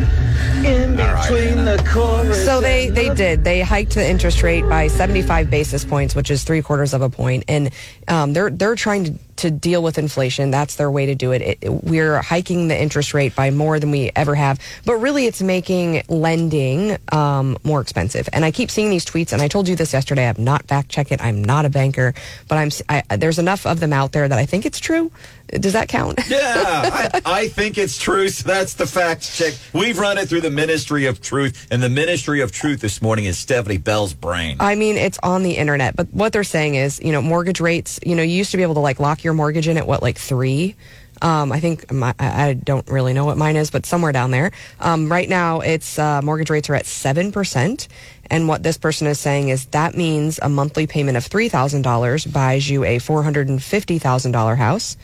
In 0.65 0.97
between 0.97 1.65
the 1.65 1.83
chorus. 1.89 2.45
So 2.45 2.61
they 2.61 2.89
they 2.89 3.15
did. 3.15 3.45
They 3.45 3.61
hiked 3.61 3.95
the 3.95 4.09
interest 4.09 4.43
rate 4.43 4.69
by 4.69 4.89
75 4.89 5.51
basis 5.51 5.85
points, 5.85 6.15
which 6.15 6.31
is 6.31 6.45
three 6.45 6.63
quarters 6.63 6.95
of 6.95 7.03
a 7.03 7.11
point, 7.11 7.45
and 7.47 7.71
um, 8.09 8.33
they're 8.33 8.51
they're 8.51 8.75
trying 8.75 9.05
to, 9.05 9.15
to 9.37 9.51
deal 9.51 9.83
with 9.83 9.99
inflation. 9.99 10.51
That's 10.51 10.77
their 10.77 10.91
way 10.91 11.07
to 11.07 11.15
do 11.15 11.33
it. 11.33 11.43
it. 11.63 11.73
We're 11.73 12.21
hiking 12.23 12.69
the 12.69 12.81
interest 12.81 13.15
rate 13.15 13.35
by 13.35 13.51
more 13.51 13.79
than 13.79 13.91
we 13.91 14.11
ever 14.17 14.35
have, 14.35 14.61
but 14.85 14.97
really 14.97 15.27
it's 15.27 15.43
making 15.43 16.03
lending 16.09 16.99
um, 17.13 17.59
more 17.65 17.81
expensive. 17.81 18.29
And 18.33 18.45
I 18.45 18.51
keep 18.51 18.71
seeing 18.71 18.91
these 18.91 19.05
tweets, 19.05 19.33
and 19.33 19.43
I 19.43 19.49
told 19.49 19.69
you 19.69 19.77
this 19.77 19.93
yesterday. 19.93 20.29
I'm 20.29 20.43
not 20.43 20.67
fact 20.67 20.89
check 20.89 21.13
it. 21.13 21.21
I'm 21.23 21.43
not 21.43 21.65
a 21.65 21.71
banker, 21.71 22.15
but 22.49 22.57
I'm. 22.57 22.71
I, 22.89 23.17
there's 23.17 23.39
enough 23.39 23.67
of 23.67 23.81
them 23.81 23.93
out 23.93 24.13
there 24.13 24.29
that 24.29 24.39
I 24.39 24.47
think 24.47 24.67
it's 24.67 24.79
true. 24.79 25.11
Does 25.49 25.75
that 25.75 25.89
count? 25.89 26.19
Yeah, 26.29 26.41
I, 26.45 27.23
I 27.25 27.49
think 27.49 27.79
it's 27.79 27.97
truth. 27.99 28.41
That's 28.41 28.75
the 28.75 28.87
fact 28.87 29.33
check. 29.33 29.55
We've 29.73 29.99
run 29.99 30.19
it 30.19 30.29
through 30.29 30.41
the 30.41 30.51
Ministry 30.51 31.07
of 31.07 31.21
Truth, 31.21 31.69
and 31.71 31.83
the 31.83 31.89
Ministry 31.89 32.41
of 32.41 32.51
Truth 32.51 32.81
this 32.81 33.01
morning 33.01 33.27
is 33.27 33.39
Stephanie 33.39 33.79
Bell's 33.79 34.13
brain. 34.13 34.57
I 34.59 34.75
mean, 34.75 34.97
it's 34.97 35.19
on 35.23 35.45
the 35.45 35.57
internet, 35.57 35.95
but 35.95 36.13
what 36.13 36.33
they're 36.33 36.43
saying 36.45 36.75
is, 36.75 37.01
you 37.01 37.13
know, 37.13 37.23
mortgage 37.23 37.61
rates, 37.61 38.01
you 38.05 38.17
know, 38.17 38.23
you 38.23 38.37
used 38.37 38.51
to 38.51 38.57
be 38.57 38.65
able 38.65 38.75
to 38.75 38.81
like 38.81 38.99
lock 38.99 39.23
your 39.23 39.35
mortgage 39.35 39.69
in 39.69 39.77
at 39.79 39.87
what, 39.87 40.03
like 40.03 40.19
three? 40.19 40.75
Um, 41.23 41.51
I 41.51 41.61
think 41.61 41.91
my, 41.91 42.15
I 42.19 42.49
I 42.49 42.53
don't 42.53 42.87
really 42.89 43.15
know 43.15 43.25
what 43.25 43.39
mine 43.39 43.57
is, 43.57 43.71
but 43.71 43.87
somewhere 43.87 44.13
down 44.13 44.33
there. 44.33 44.51
Um, 44.81 45.11
right 45.11 45.29
now, 45.29 45.61
it's 45.61 45.99
uh, 45.99 46.21
mortgage 46.23 46.51
rates 46.51 46.69
are 46.69 46.75
at 46.75 46.87
seven 46.87 47.33
percent, 47.33 47.89
and 48.29 48.49
what 48.49 48.63
this 48.63 48.77
person 48.77 49.07
is 49.07 49.19
saying 49.19 49.49
is 49.49 49.67
that 49.67 49.97
means 49.97 50.39
a 50.43 50.49
monthly 50.49 50.87
payment 50.87 51.17
of 51.17 51.25
three 51.25 51.49
thousand 51.49 51.83
dollars 51.83 52.27
buys 52.27 52.69
you 52.69 52.85
a 52.85 52.99
four 52.99 53.23
hundred 53.23 53.49
and 53.49 53.63
fifty 53.63 53.99
thousand 53.99 54.33
dollar 54.33 54.57
house. 54.57 54.97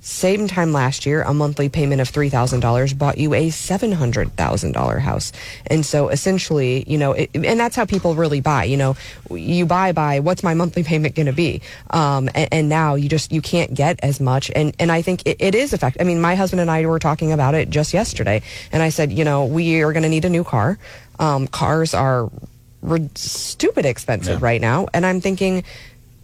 Same 0.00 0.48
time 0.48 0.72
last 0.72 1.04
year, 1.04 1.22
a 1.22 1.34
monthly 1.34 1.68
payment 1.68 2.00
of 2.00 2.10
$3,000 2.10 2.96
bought 2.96 3.18
you 3.18 3.34
a 3.34 3.48
$700,000 3.48 4.98
house. 5.00 5.32
And 5.66 5.84
so 5.84 6.08
essentially, 6.08 6.84
you 6.86 6.96
know, 6.96 7.12
it, 7.12 7.30
and 7.34 7.60
that's 7.60 7.76
how 7.76 7.84
people 7.84 8.14
really 8.14 8.40
buy, 8.40 8.64
you 8.64 8.78
know, 8.78 8.96
you 9.30 9.66
buy 9.66 9.92
by 9.92 10.20
what's 10.20 10.42
my 10.42 10.54
monthly 10.54 10.82
payment 10.82 11.14
going 11.14 11.26
to 11.26 11.32
be? 11.32 11.60
Um, 11.90 12.30
and, 12.34 12.48
and 12.50 12.68
now 12.68 12.94
you 12.94 13.10
just, 13.10 13.30
you 13.30 13.42
can't 13.42 13.74
get 13.74 14.00
as 14.02 14.20
much. 14.20 14.50
And, 14.56 14.74
and 14.78 14.90
I 14.90 15.02
think 15.02 15.22
it, 15.26 15.36
it 15.38 15.54
is 15.54 15.74
effect. 15.74 15.98
I 16.00 16.04
mean, 16.04 16.20
my 16.20 16.34
husband 16.34 16.60
and 16.60 16.70
I 16.70 16.86
were 16.86 16.98
talking 16.98 17.32
about 17.32 17.54
it 17.54 17.68
just 17.68 17.92
yesterday. 17.92 18.42
And 18.72 18.82
I 18.82 18.88
said, 18.88 19.12
you 19.12 19.24
know, 19.24 19.44
we 19.44 19.82
are 19.82 19.92
going 19.92 20.04
to 20.04 20.08
need 20.08 20.24
a 20.24 20.30
new 20.30 20.44
car. 20.44 20.78
Um, 21.18 21.46
cars 21.46 21.92
are 21.92 22.30
rid- 22.80 23.16
stupid 23.18 23.84
expensive 23.84 24.42
right 24.42 24.60
now. 24.60 24.88
And 24.94 25.04
I'm 25.04 25.20
thinking, 25.20 25.64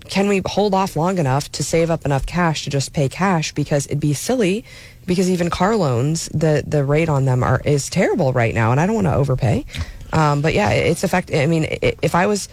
can 0.08 0.28
we 0.28 0.42
hold 0.46 0.74
off 0.74 0.96
long 0.96 1.18
enough 1.18 1.50
to 1.52 1.62
save 1.62 1.90
up 1.90 2.04
enough 2.04 2.26
cash 2.26 2.64
to 2.64 2.70
just 2.70 2.92
pay 2.92 3.08
cash? 3.08 3.52
Because 3.52 3.86
it'd 3.86 4.00
be 4.00 4.14
silly 4.14 4.64
because 5.06 5.30
even 5.30 5.48
car 5.50 5.76
loans 5.76 6.28
the 6.28 6.64
the 6.66 6.84
rate 6.84 7.08
on 7.08 7.24
them 7.24 7.42
are 7.42 7.60
is 7.64 7.88
terrible 7.88 8.32
right 8.32 8.54
now 8.54 8.72
and 8.72 8.80
I 8.80 8.86
don't 8.86 8.94
want 8.94 9.06
to 9.06 9.14
overpay. 9.14 9.64
Um, 10.12 10.42
but 10.42 10.54
yeah 10.54 10.70
it's 10.70 11.04
effect 11.04 11.32
I 11.32 11.46
mean 11.46 11.66
if 11.80 12.14
I 12.14 12.26
was 12.26 12.48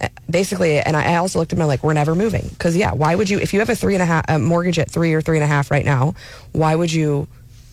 uh, 0.00 0.08
basically 0.30 0.78
and 0.78 0.96
I 0.96 1.16
also 1.16 1.40
looked 1.40 1.52
at 1.52 1.58
my 1.58 1.64
like 1.64 1.82
we're 1.82 1.92
never 1.92 2.14
moving. 2.14 2.46
Because 2.48 2.76
yeah 2.76 2.92
why 2.92 3.14
would 3.14 3.28
you 3.28 3.38
if 3.38 3.52
you 3.52 3.58
have 3.60 3.68
a 3.68 3.76
three 3.76 3.94
and 3.94 4.02
a 4.02 4.06
half 4.06 4.24
a 4.28 4.38
mortgage 4.38 4.78
at 4.78 4.90
three 4.90 5.12
or 5.12 5.20
three 5.20 5.36
and 5.36 5.44
a 5.44 5.48
half 5.48 5.70
right 5.70 5.84
now 5.84 6.14
why 6.52 6.74
would 6.74 6.92
you 6.92 7.26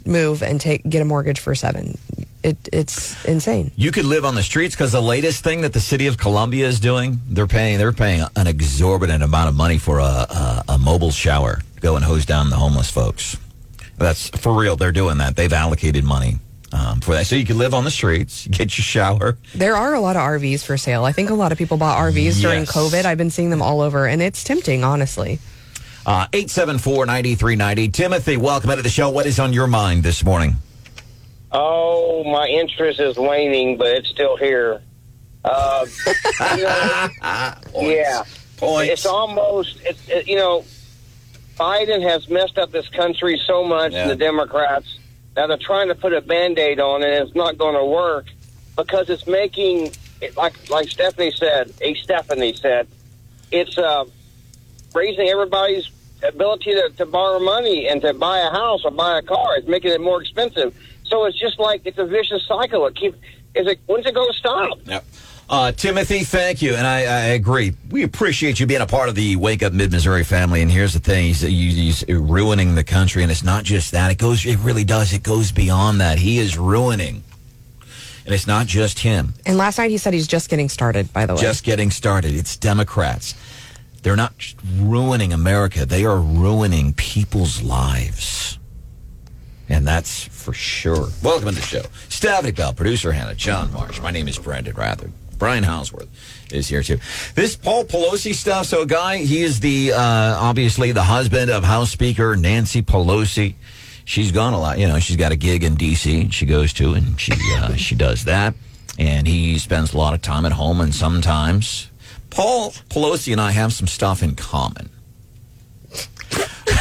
move 0.05 0.43
and 0.43 0.61
take 0.61 0.87
get 0.87 1.01
a 1.01 1.05
mortgage 1.05 1.39
for 1.39 1.55
seven 1.55 1.97
it, 2.45 2.69
it's 2.71 3.25
insane 3.25 3.71
You 3.75 3.91
could 3.91 4.05
live 4.05 4.23
on 4.23 4.35
the 4.35 4.43
streets 4.43 4.75
because 4.75 4.91
the 4.91 5.01
latest 5.01 5.43
thing 5.43 5.61
that 5.61 5.73
the 5.73 5.79
city 5.79 6.07
of 6.07 6.17
Columbia 6.17 6.67
is 6.67 6.79
doing, 6.79 7.19
they're 7.27 7.47
paying 7.47 7.77
they're 7.77 7.91
paying 7.91 8.23
an 8.35 8.47
exorbitant 8.47 9.23
amount 9.23 9.49
of 9.49 9.55
money 9.55 9.77
for 9.77 9.99
a, 9.99 10.03
a, 10.03 10.63
a 10.69 10.77
mobile 10.77 11.11
shower 11.11 11.61
to 11.75 11.81
go 11.81 11.95
and 11.95 12.05
hose 12.05 12.25
down 12.25 12.49
the 12.49 12.55
homeless 12.55 12.91
folks. 12.91 13.37
That's 13.97 14.29
for 14.29 14.53
real. 14.53 14.75
They're 14.75 14.91
doing 14.91 15.17
that. 15.17 15.35
They've 15.35 15.51
allocated 15.51 16.03
money 16.03 16.37
um, 16.71 16.99
for 16.99 17.13
that, 17.15 17.25
so 17.25 17.35
you 17.35 17.45
can 17.45 17.57
live 17.57 17.73
on 17.73 17.83
the 17.83 17.91
streets, 17.91 18.45
get 18.51 18.77
your 18.77 18.83
shower. 18.83 19.37
There 19.55 19.75
are 19.75 19.93
a 19.93 19.99
lot 19.99 20.15
of 20.15 20.21
RVs 20.21 20.63
for 20.63 20.77
sale. 20.77 21.05
I 21.05 21.13
think 21.13 21.29
a 21.29 21.33
lot 21.33 21.51
of 21.51 21.57
people 21.57 21.77
bought 21.77 21.97
RVs 21.97 22.41
during 22.41 22.65
COVID. 22.65 23.05
I've 23.05 23.17
been 23.17 23.31
seeing 23.31 23.49
them 23.49 23.61
all 23.61 23.81
over, 23.81 24.05
and 24.05 24.21
it's 24.21 24.43
tempting, 24.43 24.83
honestly. 24.83 25.39
Uh, 26.05 26.27
874-9390. 26.27 27.91
Timothy, 27.91 28.37
welcome 28.37 28.69
into 28.69 28.83
the 28.83 28.89
show. 28.89 29.09
What 29.09 29.25
is 29.25 29.39
on 29.39 29.53
your 29.53 29.65
mind 29.65 30.03
this 30.03 30.23
morning? 30.23 30.57
Oh, 31.57 32.23
my 32.25 32.47
interest 32.47 32.99
is 32.99 33.17
waning, 33.17 33.77
but 33.77 33.87
it's 33.87 34.09
still 34.09 34.35
here. 34.35 34.81
Uh, 35.45 35.85
you 36.57 36.63
know, 36.63 37.09
yeah, 37.81 38.23
it's 38.89 39.05
almost 39.05 39.79
it's 39.83 40.09
it, 40.09 40.27
you 40.27 40.35
know, 40.35 40.65
Biden 41.57 42.01
has 42.01 42.27
messed 42.27 42.57
up 42.57 42.71
this 42.71 42.89
country 42.89 43.39
so 43.47 43.63
much, 43.63 43.93
and 43.93 44.09
the 44.09 44.15
Democrats. 44.17 44.99
Now 45.37 45.47
they're 45.47 45.57
trying 45.57 45.87
to 45.89 45.95
put 45.95 46.11
a 46.13 46.21
band-aid 46.21 46.79
on 46.79 47.03
it, 47.03 47.13
and 47.13 47.27
it's 47.27 47.35
not 47.35 47.57
going 47.57 47.75
to 47.75 47.85
work 47.85 48.25
because 48.75 49.09
it's 49.09 49.25
making 49.27 49.91
it, 50.21 50.35
like 50.35 50.69
like 50.69 50.89
Stephanie 50.89 51.31
said, 51.31 51.71
a 51.79 51.93
Stephanie 51.95 52.53
said, 52.53 52.87
it's 53.51 53.77
uh, 53.77 54.03
raising 54.93 55.29
everybody's 55.29 55.89
ability 56.23 56.73
to, 56.73 56.89
to 56.97 57.05
borrow 57.05 57.39
money 57.39 57.87
and 57.87 58.01
to 58.01 58.13
buy 58.13 58.39
a 58.39 58.49
house 58.49 58.81
or 58.83 58.91
buy 58.91 59.19
a 59.19 59.21
car. 59.21 59.57
It's 59.57 59.67
making 59.67 59.91
it 59.91 60.01
more 60.01 60.21
expensive. 60.21 60.75
So 61.07 61.25
it's 61.25 61.39
just 61.39 61.59
like 61.59 61.81
it's 61.85 61.97
a 61.97 62.05
vicious 62.05 62.45
cycle. 62.47 62.85
It 62.87 62.95
keep 62.95 63.15
is 63.53 63.67
it 63.67 63.79
when's 63.85 64.05
it 64.05 64.13
going 64.13 64.31
to 64.31 64.37
stop? 64.37 64.77
Yep. 64.85 65.05
Uh, 65.47 65.71
Timothy, 65.71 66.23
thank 66.23 66.63
you, 66.63 66.73
and 66.73 66.87
I, 66.87 67.01
I 67.01 67.19
agree. 67.35 67.75
We 67.91 68.01
appreciate 68.01 68.59
you 68.59 68.65
being 68.65 68.81
a 68.81 68.87
part 68.87 69.09
of 69.09 69.15
the 69.15 69.35
Wake 69.35 69.61
Up 69.61 69.73
Mid 69.73 69.91
Missouri 69.91 70.23
family. 70.23 70.63
And 70.63 70.71
here's 70.71 70.93
the 70.93 70.99
thing: 70.99 71.25
he's, 71.25 71.41
he's 71.41 72.03
ruining 72.07 72.73
the 72.73 72.83
country, 72.83 73.21
and 73.21 73.31
it's 73.31 73.43
not 73.43 73.63
just 73.63 73.91
that. 73.91 74.11
It 74.11 74.17
goes, 74.17 74.43
it 74.43 74.57
really 74.59 74.83
does. 74.83 75.13
It 75.13 75.21
goes 75.21 75.51
beyond 75.51 76.01
that. 76.01 76.17
He 76.17 76.39
is 76.39 76.57
ruining, 76.57 77.23
and 78.25 78.33
it's 78.33 78.47
not 78.47 78.65
just 78.65 78.97
him. 78.97 79.35
And 79.45 79.55
last 79.55 79.77
night 79.77 79.91
he 79.91 79.99
said 79.99 80.15
he's 80.15 80.27
just 80.27 80.49
getting 80.49 80.67
started, 80.67 81.13
by 81.13 81.27
the 81.27 81.35
way. 81.35 81.41
Just 81.41 81.63
getting 81.63 81.91
started. 81.91 82.33
It's 82.33 82.57
Democrats. 82.57 83.35
They're 84.01 84.15
not 84.15 84.33
ruining 84.77 85.31
America. 85.31 85.85
They 85.85 86.05
are 86.05 86.19
ruining 86.19 86.93
people's 86.93 87.61
lives. 87.61 88.57
And 89.69 89.87
that's 89.87 90.25
for 90.25 90.53
sure. 90.53 91.07
Welcome 91.23 91.49
to 91.49 91.55
the 91.55 91.61
show. 91.61 91.81
Stephanie 92.09 92.51
Bell, 92.51 92.73
producer 92.73 93.11
Hannah, 93.11 93.35
John 93.35 93.71
Marsh. 93.73 93.99
My 93.99 94.11
name 94.11 94.27
is 94.27 94.37
Brandon 94.37 94.73
Rathert. 94.75 95.11
Brian 95.37 95.63
Hausworth 95.63 96.07
is 96.51 96.67
here 96.67 96.81
too. 96.81 96.97
This 97.33 97.55
Paul 97.55 97.83
Pelosi 97.85 98.33
stuff. 98.33 98.67
So, 98.67 98.85
guy, 98.85 99.17
he 99.17 99.41
is 99.41 99.59
the 99.59 99.91
uh, 99.93 100.37
obviously 100.39 100.91
the 100.91 101.03
husband 101.03 101.51
of 101.51 101.63
House 101.63 101.91
Speaker 101.91 102.35
Nancy 102.35 102.81
Pelosi. 102.81 103.55
She's 104.05 104.31
gone 104.31 104.53
a 104.53 104.59
lot. 104.59 104.77
You 104.77 104.87
know, 104.87 104.99
she's 104.99 105.17
got 105.17 105.31
a 105.31 105.35
gig 105.35 105.63
in 105.63 105.75
D.C. 105.75 106.29
She 106.29 106.45
goes 106.45 106.71
to, 106.73 106.93
and 106.93 107.19
she 107.19 107.33
uh, 107.57 107.75
she 107.75 107.95
does 107.95 108.25
that. 108.25 108.53
And 108.97 109.27
he 109.27 109.57
spends 109.59 109.93
a 109.93 109.97
lot 109.97 110.13
of 110.13 110.21
time 110.21 110.45
at 110.45 110.53
home, 110.53 110.79
and 110.79 110.95
sometimes 110.95 111.89
Paul 112.29 112.71
Pelosi 112.89 113.31
and 113.31 113.41
I 113.41 113.51
have 113.51 113.73
some 113.73 113.87
stuff 113.87 114.23
in 114.23 114.35
common. 114.35 114.89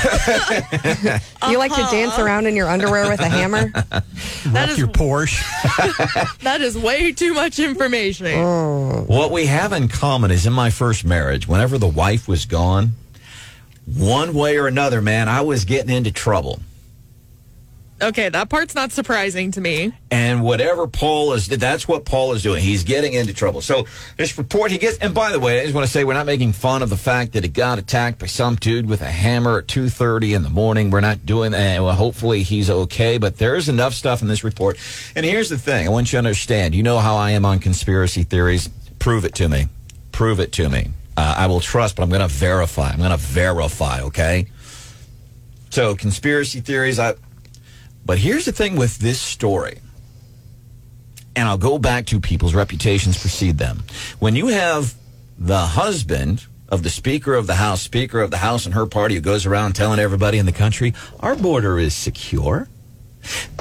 You 1.49 1.59
like 1.59 1.73
to 1.73 1.83
dance 1.91 2.13
uh-huh. 2.13 2.23
around 2.23 2.47
in 2.47 2.57
your 2.57 2.69
underwear 2.69 3.09
with 3.09 3.21
a 3.21 3.29
hammer? 3.29 3.71
That 4.47 4.69
is 4.69 4.79
your 4.79 4.89
Porsche. 4.89 5.43
that 6.43 6.61
is 6.61 6.77
way 6.77 7.13
too 7.13 7.35
much 7.35 7.59
information. 7.59 8.27
Oh. 8.27 9.05
What 9.07 9.31
we 9.31 9.47
have 9.47 9.73
in 9.73 9.89
common 9.89 10.31
is 10.31 10.47
in 10.47 10.53
my 10.53 10.71
first 10.71 11.05
marriage, 11.05 11.49
whenever 11.49 11.79
the 11.79 11.89
wife 11.89 12.29
was 12.29 12.45
gone, 12.45 12.93
one 13.87 14.35
way 14.35 14.59
or 14.59 14.67
another, 14.67 15.01
man, 15.01 15.29
I 15.29 15.41
was 15.41 15.65
getting 15.65 15.95
into 15.95 16.13
trouble. 16.13 16.61
Okay, 18.05 18.29
that 18.29 18.51
part's 18.51 18.75
not 18.75 18.93
surprising 18.93 19.51
to 19.53 19.63
me. 19.63 19.95
And 20.11 20.43
whatever 20.43 20.87
Paul 20.87 21.33
is, 21.33 21.49
that's 21.49 21.89
what 21.89 22.05
Paul 22.05 22.35
is 22.35 22.43
doing. 22.43 22.63
He's 22.63 22.85
getting 22.85 23.15
into 23.15 23.33
trouble. 23.33 23.63
So 23.63 23.87
this 24.19 24.37
report 24.37 24.71
he 24.71 24.77
gets, 24.77 24.99
and 24.99 25.15
by 25.15 25.33
the 25.33 25.41
way, 25.41 25.61
I 25.61 25.63
just 25.63 25.75
want 25.75 25.87
to 25.87 25.91
say 25.91 26.05
we're 26.05 26.13
not 26.13 26.27
making 26.27 26.53
fun 26.53 26.83
of 26.83 26.91
the 26.91 26.99
fact 26.99 27.33
that 27.33 27.45
he 27.45 27.49
got 27.49 27.79
attacked 27.79 28.19
by 28.19 28.27
some 28.27 28.57
dude 28.57 28.87
with 28.91 29.01
a 29.01 29.11
hammer 29.11 29.61
at 29.61 29.69
2.30 29.69 30.37
in 30.37 30.43
the 30.43 30.51
morning. 30.51 30.91
We're 30.91 31.01
not 31.01 31.25
doing 31.25 31.53
that. 31.53 31.83
Well, 31.83 31.95
hopefully 31.95 32.43
he's 32.43 32.69
okay, 32.69 33.17
but 33.17 33.39
there's 33.39 33.71
enough 33.71 33.95
stuff 33.95 34.21
in 34.21 34.29
this 34.29 34.45
report. 34.45 34.79
And 35.17 35.25
here's 35.25 35.49
the 35.49 35.57
thing. 35.57 35.87
I 35.87 35.91
want 35.91 36.09
you 36.09 36.17
to 36.17 36.19
understand. 36.19 36.75
You 36.75 36.83
know 36.83 36.99
how 36.99 37.17
I 37.17 37.31
am 37.31 37.47
on 37.47 37.59
conspiracy 37.59 38.23
theories. 38.23 38.69
Prove 38.99 39.25
it 39.25 39.35
to 39.37 39.49
me. 39.49 39.69
Prove 40.13 40.41
it 40.41 40.53
to 40.53 40.69
me. 40.69 40.91
Uh, 41.17 41.37
I 41.39 41.47
will 41.47 41.61
trust, 41.61 41.97
but 41.97 42.03
I'm 42.03 42.11
going 42.11 42.21
to 42.21 42.29
verify. 42.29 42.91
I'm 42.91 42.99
going 42.99 43.13
to 43.13 43.17
verify, 43.17 44.03
okay? 44.03 44.49
So 45.71 45.95
conspiracy 45.97 46.61
theories, 46.61 46.99
I... 46.99 47.15
But 48.07 48.19
here's 48.19 48.45
the 48.45 48.53
thing 48.53 48.77
with 48.77 48.99
this 48.99 49.21
story. 49.21 49.79
And 51.37 51.49
I'll 51.49 51.59
go 51.59 51.79
back 51.79 52.07
to 52.07 52.21
people's 52.21 52.55
reputations 52.55 53.19
precede 53.21 53.59
them. 53.59 53.83
When 54.19 54.37
you 54.37 54.49
have 54.49 54.95
the 55.39 55.59
husband 55.59 56.47
of 56.69 56.83
the 56.83 56.91
Speaker 56.91 57.35
of 57.35 57.47
the 57.47 57.57
House, 57.57 57.83
Speaker 57.83 58.21
of 58.21 58.31
the 58.31 58.37
House 58.39 58.67
and 58.67 58.75
her 58.75 58.87
party 58.87 59.15
who 59.17 59.21
goes 59.21 59.47
around 59.47 59.75
telling 59.75 59.99
everybody 59.99 60.39
in 60.39 60.47
the 60.47 60.53
country, 60.53 60.95
our 61.21 61.35
border 61.35 61.79
is 61.79 61.95
secure. 61.95 62.69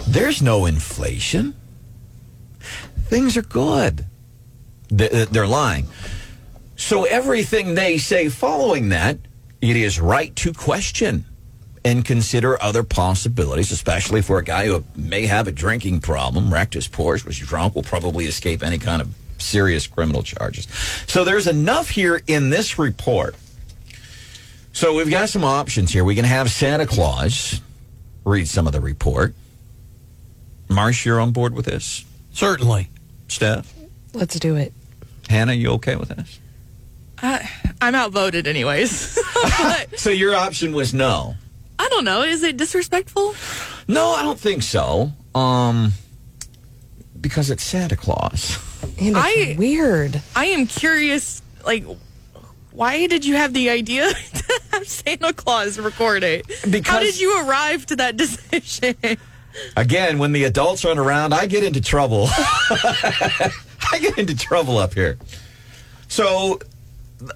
There's 0.08 0.42
no 0.42 0.66
inflation. 0.66 1.56
Things 3.08 3.38
are 3.38 3.42
good. 3.44 4.06
They- 4.90 5.10
uh, 5.10 5.26
They're 5.32 5.48
lying. 5.48 5.88
So 6.76 7.06
everything 7.06 7.76
they 7.76 7.98
say 7.98 8.30
following 8.30 8.90
that, 8.90 9.18
it 9.62 9.76
is 9.76 10.00
right 10.00 10.36
to 10.38 10.54
question 10.54 11.26
and 11.86 12.06
consider 12.06 12.62
other 12.62 12.84
possibilities, 12.84 13.72
especially 13.72 14.22
for 14.22 14.38
a 14.38 14.44
guy 14.44 14.68
who 14.68 14.84
may 14.96 15.26
have 15.26 15.48
a 15.48 15.52
drinking 15.52 16.00
problem, 16.00 16.54
wrecked 16.54 16.74
his 16.74 16.88
Porsche, 16.88 17.26
was 17.26 17.38
drunk, 17.38 17.76
will 17.76 17.84
probably 17.84 18.26
escape 18.26 18.64
any 18.64 18.78
kind 18.78 19.02
of 19.02 19.14
serious 19.38 19.88
criminal 19.88 20.24
charges. 20.24 20.68
So 21.08 21.24
there's 21.24 21.48
enough 21.48 21.90
here 21.90 22.22
in 22.28 22.50
this 22.50 22.80
report. 22.80 23.36
So 24.72 24.96
we've 24.96 25.10
got 25.10 25.30
some 25.30 25.44
options 25.44 25.92
here. 25.92 26.04
We 26.04 26.16
can 26.16 26.26
have 26.26 26.50
Santa 26.50 26.88
Claus 26.88 27.62
read 28.26 28.48
some 28.48 28.66
of 28.66 28.74
the 28.74 28.82
report. 28.82 29.36
Marsh, 30.70 31.06
you're 31.06 31.20
on 31.20 31.32
board 31.32 31.54
with 31.54 31.66
this? 31.66 32.06
Certainly. 32.32 32.90
Steph? 33.28 33.72
Let's 34.14 34.40
do 34.40 34.56
it. 34.56 34.74
Hannah, 35.30 35.54
you 35.54 35.72
okay 35.74 35.96
with 35.96 36.10
this? 36.10 36.40
I, 37.22 37.50
I'm 37.82 37.96
outvoted, 37.96 38.48
anyways. 38.48 39.20
So 39.98 40.10
your 40.10 40.36
option 40.36 40.74
was 40.74 40.94
no. 40.94 41.36
I 41.84 41.90
don't 41.90 42.06
know. 42.06 42.22
Is 42.24 42.44
it 42.44 42.56
disrespectful? 42.56 43.36
No, 43.90 44.12
I 44.12 44.22
don't 44.24 44.40
think 44.40 44.64
so. 44.64 45.12
Um, 45.36 45.92
because 47.20 47.50
it's 47.50 47.64
Santa 47.64 47.98
Claus. 47.98 48.58
And 49.02 49.16
I 49.18 49.56
weird. 49.58 50.22
I 50.34 50.46
am 50.46 50.66
curious. 50.66 51.42
Like, 51.66 51.84
why 52.72 53.06
did 53.08 53.26
you 53.26 53.36
have 53.36 53.54
the 53.54 53.70
idea 53.70 54.10
to 54.34 54.62
have 54.72 54.88
Santa 54.88 55.34
Claus 55.34 55.78
record 55.78 56.24
it? 56.24 56.48
Because 56.70 56.88
How 56.88 57.00
did 57.00 57.20
you 57.20 57.46
arrive 57.46 57.86
to 57.88 57.98
that 57.98 58.16
decision? 58.24 58.96
Again, 59.76 60.20
when 60.20 60.32
the 60.32 60.46
adults 60.46 60.86
run 60.86 60.98
around, 60.98 61.34
I 61.34 61.48
get 61.48 61.66
into 61.66 61.82
trouble. 61.82 62.28
I 62.30 63.52
get 64.00 64.18
into 64.18 64.38
trouble 64.38 64.78
up 64.78 64.94
here. 64.94 65.18
So 66.08 66.60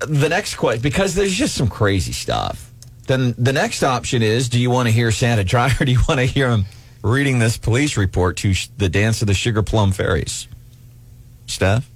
the 0.08 0.30
next 0.30 0.56
question, 0.56 0.82
because 0.82 1.16
there's 1.16 1.34
just 1.34 1.56
some 1.56 1.68
crazy 1.68 2.14
stuff. 2.14 2.67
Then 3.08 3.34
the 3.38 3.54
next 3.54 3.84
option 3.84 4.22
is: 4.22 4.50
Do 4.50 4.60
you 4.60 4.70
want 4.70 4.88
to 4.88 4.92
hear 4.92 5.12
Santa 5.12 5.44
try, 5.44 5.72
or 5.80 5.86
do 5.86 5.92
you 5.92 6.00
want 6.08 6.20
to 6.20 6.26
hear 6.26 6.50
him 6.50 6.66
reading 7.04 7.40
this 7.40 7.58
police 7.58 7.98
report 7.98 8.38
to 8.38 8.54
sh- 8.54 8.68
the 8.78 8.90
dance 8.90 9.22
of 9.22 9.28
the 9.28 9.34
Sugar 9.34 9.64
Plum 9.64 9.92
Fairies? 9.92 10.48
Steph, 11.46 11.90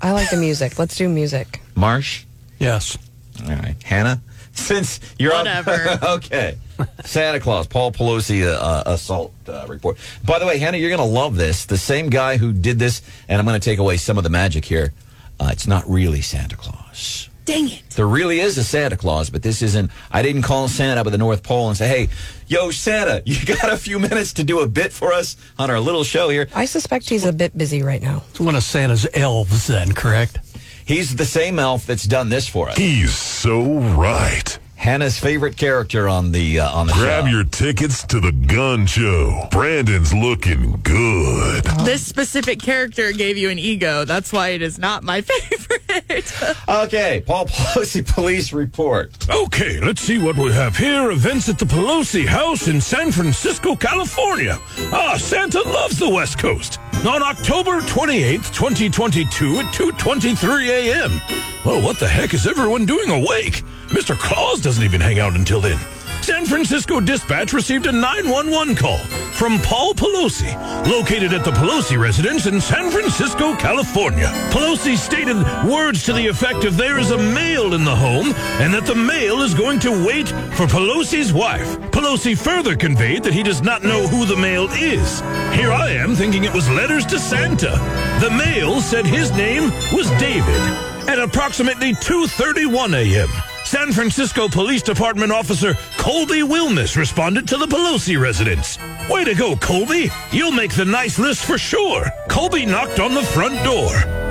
I 0.00 0.12
like 0.12 0.30
the 0.30 0.36
music. 0.36 0.78
Let's 0.78 0.96
do 0.96 1.08
music. 1.08 1.60
Marsh, 1.74 2.24
Yes. 2.58 2.98
all 3.42 3.48
right, 3.50 3.76
Hannah. 3.82 4.20
Since 4.54 5.00
you're 5.18 5.32
up- 5.32 5.46
Whatever. 5.46 5.98
okay. 6.16 6.58
Santa 7.04 7.40
Claus, 7.40 7.66
Paul 7.66 7.90
Pelosi 7.92 8.44
uh, 8.46 8.50
uh, 8.60 8.82
assault 8.86 9.32
uh, 9.48 9.64
report. 9.68 9.96
By 10.26 10.38
the 10.38 10.46
way, 10.46 10.58
Hannah, 10.58 10.76
you're 10.76 10.90
going 10.94 10.98
to 10.98 11.04
love 11.06 11.36
this. 11.36 11.64
The 11.64 11.78
same 11.78 12.10
guy 12.10 12.36
who 12.36 12.52
did 12.52 12.78
this, 12.78 13.00
and 13.28 13.38
I'm 13.38 13.46
going 13.46 13.58
to 13.58 13.64
take 13.64 13.78
away 13.78 13.96
some 13.96 14.18
of 14.18 14.24
the 14.24 14.30
magic 14.30 14.64
here. 14.66 14.92
Uh, 15.40 15.48
it's 15.52 15.66
not 15.66 15.88
really 15.88 16.20
Santa 16.20 16.56
Claus. 16.56 17.30
Dang 17.44 17.68
it. 17.68 17.82
There 17.90 18.06
really 18.06 18.38
is 18.38 18.56
a 18.56 18.64
Santa 18.64 18.96
Claus, 18.96 19.28
but 19.28 19.42
this 19.42 19.62
isn't. 19.62 19.90
I 20.10 20.22
didn't 20.22 20.42
call 20.42 20.68
Santa 20.68 21.00
up 21.00 21.06
at 21.06 21.10
the 21.10 21.18
North 21.18 21.42
Pole 21.42 21.68
and 21.68 21.76
say, 21.76 21.88
"Hey, 21.88 22.08
yo, 22.46 22.70
Santa, 22.70 23.22
you 23.26 23.44
got 23.44 23.72
a 23.72 23.76
few 23.76 23.98
minutes 23.98 24.32
to 24.34 24.44
do 24.44 24.60
a 24.60 24.68
bit 24.68 24.92
for 24.92 25.12
us 25.12 25.36
on 25.58 25.70
our 25.70 25.80
little 25.80 26.04
show 26.04 26.28
here." 26.28 26.48
I 26.54 26.66
suspect 26.66 27.08
he's 27.08 27.24
a 27.24 27.32
bit 27.32 27.56
busy 27.56 27.82
right 27.82 28.00
now. 28.02 28.22
It's 28.30 28.40
one 28.40 28.54
of 28.54 28.62
Santa's 28.62 29.06
elves, 29.14 29.66
then, 29.66 29.92
correct? 29.92 30.38
He's 30.84 31.16
the 31.16 31.24
same 31.24 31.58
elf 31.58 31.86
that's 31.86 32.04
done 32.04 32.28
this 32.28 32.48
for 32.48 32.68
us. 32.68 32.76
He's 32.76 33.14
so 33.14 33.78
right. 33.80 34.58
Hannah's 34.82 35.16
favorite 35.16 35.56
character 35.56 36.08
on 36.08 36.32
the 36.32 36.58
uh, 36.58 36.68
on 36.68 36.88
the 36.88 36.92
Grab 36.94 37.24
show. 37.26 37.30
your 37.30 37.44
tickets 37.44 38.04
to 38.06 38.18
the 38.18 38.32
gun 38.32 38.84
show. 38.86 39.46
Brandon's 39.52 40.12
looking 40.12 40.80
good. 40.82 41.62
This 41.84 42.04
specific 42.04 42.60
character 42.60 43.12
gave 43.12 43.36
you 43.36 43.48
an 43.50 43.60
ego. 43.60 44.04
That's 44.04 44.32
why 44.32 44.48
it 44.48 44.60
is 44.60 44.80
not 44.80 45.04
my 45.04 45.20
favorite. 45.20 46.32
okay, 46.68 47.22
Paul 47.24 47.46
Pelosi 47.46 48.04
police 48.14 48.52
report. 48.52 49.14
Okay, 49.30 49.78
let's 49.80 50.00
see 50.02 50.18
what 50.18 50.36
we 50.36 50.50
have 50.52 50.76
here. 50.76 51.12
Events 51.12 51.48
at 51.48 51.60
the 51.60 51.64
Pelosi 51.64 52.26
house 52.26 52.66
in 52.66 52.80
San 52.80 53.12
Francisco, 53.12 53.76
California. 53.76 54.58
Ah, 54.92 55.16
Santa 55.16 55.60
loves 55.60 55.96
the 55.96 56.08
West 56.08 56.38
Coast. 56.40 56.80
On 57.06 57.22
October 57.22 57.80
28th, 57.82 58.52
2022 58.52 59.60
at 59.60 59.66
2.23 59.74 60.68
a.m. 60.68 61.20
Well, 61.64 61.80
what 61.80 62.00
the 62.00 62.08
heck 62.08 62.34
is 62.34 62.48
everyone 62.48 62.84
doing 62.84 63.10
awake? 63.10 63.62
Mr. 63.92 64.18
Claus 64.18 64.60
doesn't 64.60 64.84
even 64.84 65.00
hang 65.00 65.18
out 65.18 65.36
until 65.36 65.60
then. 65.60 65.78
San 66.22 66.46
Francisco 66.46 66.98
Dispatch 66.98 67.52
received 67.52 67.86
a 67.86 67.92
911 67.92 68.76
call 68.76 68.98
from 69.32 69.58
Paul 69.58 69.92
Pelosi, 69.92 70.54
located 70.88 71.34
at 71.34 71.44
the 71.44 71.50
Pelosi 71.50 72.00
residence 72.00 72.46
in 72.46 72.60
San 72.60 72.90
Francisco, 72.90 73.54
California. 73.56 74.28
Pelosi 74.50 74.96
stated 74.96 75.36
words 75.68 76.04
to 76.04 76.12
the 76.12 76.26
effect 76.26 76.64
of 76.64 76.76
there 76.76 76.98
is 76.98 77.10
a 77.10 77.18
male 77.18 77.74
in 77.74 77.84
the 77.84 77.94
home 77.94 78.32
and 78.62 78.72
that 78.72 78.86
the 78.86 78.94
male 78.94 79.42
is 79.42 79.52
going 79.52 79.78
to 79.80 80.06
wait 80.06 80.28
for 80.28 80.66
Pelosi's 80.66 81.32
wife. 81.32 81.78
Pelosi 81.90 82.38
further 82.38 82.76
conveyed 82.76 83.24
that 83.24 83.34
he 83.34 83.42
does 83.42 83.62
not 83.62 83.82
know 83.82 84.06
who 84.06 84.24
the 84.24 84.36
male 84.36 84.68
is. 84.70 85.20
Here 85.54 85.72
I 85.72 85.90
am 85.90 86.14
thinking 86.14 86.44
it 86.44 86.54
was 86.54 86.70
letters 86.70 87.04
to 87.06 87.18
Santa. 87.18 87.72
The 88.20 88.30
male 88.30 88.80
said 88.80 89.04
his 89.04 89.32
name 89.32 89.64
was 89.92 90.08
David. 90.20 90.60
At 91.08 91.18
approximately 91.18 91.94
2:31 91.94 92.94
a.m., 92.94 93.51
San 93.72 93.90
Francisco 93.90 94.50
Police 94.50 94.82
Department 94.82 95.32
officer 95.32 95.72
Kolby 95.96 96.46
Wilmes 96.46 96.94
responded 96.94 97.48
to 97.48 97.56
the 97.56 97.64
Pelosi 97.64 98.20
residence. 98.20 98.78
Way 99.08 99.24
to 99.24 99.34
go, 99.34 99.54
Kolby! 99.56 100.12
You'll 100.30 100.52
make 100.52 100.74
the 100.74 100.84
nice 100.84 101.18
list 101.18 101.46
for 101.46 101.56
sure. 101.56 102.04
Kolby 102.28 102.68
knocked 102.68 103.00
on 103.00 103.14
the 103.14 103.22
front 103.22 103.54
door. 103.64 103.88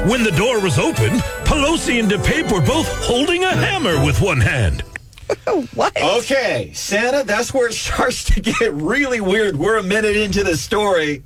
When 0.08 0.24
the 0.24 0.30
door 0.30 0.60
was 0.60 0.78
opened, 0.78 1.22
Pelosi 1.44 2.00
and 2.00 2.12
DePape 2.12 2.52
were 2.52 2.62
both 2.62 2.88
holding 3.04 3.44
a 3.44 3.50
hammer 3.50 4.06
with 4.06 4.22
one 4.22 4.40
hand. 4.40 4.84
what? 5.74 6.00
Okay, 6.00 6.72
Santa, 6.76 7.24
that's 7.24 7.52
where 7.52 7.66
it 7.66 7.74
starts 7.74 8.24
to 8.26 8.42
get 8.42 8.72
really 8.76 9.22
weird. 9.22 9.56
We're 9.56 9.80
a 9.80 9.84
minute 9.84 10.18
into 10.18 10.44
the 10.44 10.56
story. 10.56 11.24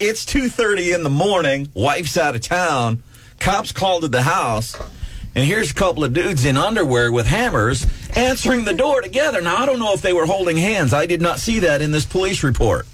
It's 0.00 0.26
2:30 0.26 0.96
in 0.96 1.04
the 1.04 1.10
morning. 1.10 1.70
Wife's 1.74 2.16
out 2.16 2.34
of 2.34 2.40
town. 2.40 3.04
Cops 3.38 3.70
called 3.70 4.02
to 4.02 4.08
the 4.08 4.22
house. 4.22 4.76
And 5.36 5.44
here's 5.44 5.70
a 5.70 5.74
couple 5.74 6.02
of 6.02 6.14
dudes 6.14 6.46
in 6.46 6.56
underwear 6.56 7.12
with 7.12 7.26
hammers 7.26 7.86
answering 8.16 8.64
the 8.64 8.72
door 8.72 9.02
together. 9.02 9.42
Now, 9.42 9.58
I 9.58 9.66
don't 9.66 9.78
know 9.78 9.92
if 9.92 10.00
they 10.00 10.14
were 10.14 10.24
holding 10.24 10.56
hands. 10.56 10.94
I 10.94 11.04
did 11.04 11.20
not 11.20 11.38
see 11.38 11.58
that 11.58 11.82
in 11.82 11.92
this 11.92 12.06
police 12.06 12.42
report. 12.42 12.86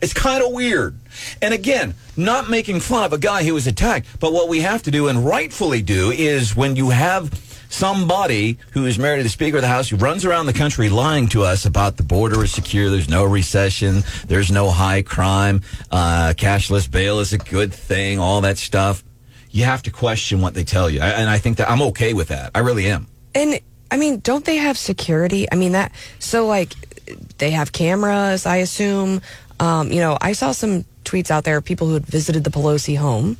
It's 0.00 0.14
kind 0.14 0.42
of 0.42 0.50
weird. 0.52 0.98
And 1.42 1.52
again, 1.52 1.92
not 2.16 2.48
making 2.48 2.80
fun 2.80 3.04
of 3.04 3.12
a 3.12 3.18
guy 3.18 3.44
who 3.44 3.52
was 3.52 3.66
attacked, 3.66 4.06
but 4.18 4.32
what 4.32 4.48
we 4.48 4.60
have 4.60 4.82
to 4.84 4.90
do 4.90 5.08
and 5.08 5.26
rightfully 5.26 5.82
do 5.82 6.10
is 6.10 6.56
when 6.56 6.74
you 6.74 6.88
have 6.88 7.38
somebody 7.68 8.56
who 8.70 8.86
is 8.86 8.98
married 8.98 9.18
to 9.18 9.22
the 9.24 9.28
Speaker 9.28 9.58
of 9.58 9.62
the 9.62 9.68
House 9.68 9.90
who 9.90 9.96
runs 9.96 10.24
around 10.24 10.46
the 10.46 10.54
country 10.54 10.88
lying 10.88 11.28
to 11.28 11.42
us 11.42 11.66
about 11.66 11.98
the 11.98 12.02
border 12.02 12.42
is 12.42 12.50
secure, 12.50 12.88
there's 12.88 13.10
no 13.10 13.24
recession, 13.24 14.04
there's 14.26 14.50
no 14.50 14.70
high 14.70 15.02
crime, 15.02 15.60
uh, 15.90 16.32
cashless 16.34 16.90
bail 16.90 17.20
is 17.20 17.34
a 17.34 17.38
good 17.38 17.74
thing, 17.74 18.18
all 18.18 18.40
that 18.40 18.56
stuff. 18.56 19.04
You 19.58 19.64
have 19.64 19.82
to 19.82 19.90
question 19.90 20.40
what 20.40 20.54
they 20.54 20.62
tell 20.62 20.88
you. 20.88 21.00
And 21.00 21.28
I 21.28 21.38
think 21.38 21.56
that 21.56 21.68
I'm 21.68 21.82
okay 21.90 22.14
with 22.14 22.28
that. 22.28 22.52
I 22.54 22.60
really 22.60 22.88
am. 22.88 23.08
And 23.34 23.58
I 23.90 23.96
mean, 23.96 24.20
don't 24.20 24.44
they 24.44 24.58
have 24.58 24.78
security? 24.78 25.50
I 25.50 25.56
mean, 25.56 25.72
that 25.72 25.90
so 26.20 26.46
like 26.46 26.74
they 27.38 27.50
have 27.50 27.72
cameras, 27.72 28.46
I 28.46 28.58
assume. 28.58 29.20
Um, 29.58 29.90
you 29.90 29.98
know, 29.98 30.16
I 30.20 30.30
saw 30.34 30.52
some 30.52 30.84
tweets 31.04 31.32
out 31.32 31.42
there 31.42 31.60
people 31.60 31.88
who 31.88 31.94
had 31.94 32.06
visited 32.06 32.44
the 32.44 32.50
Pelosi 32.50 32.96
home, 32.96 33.36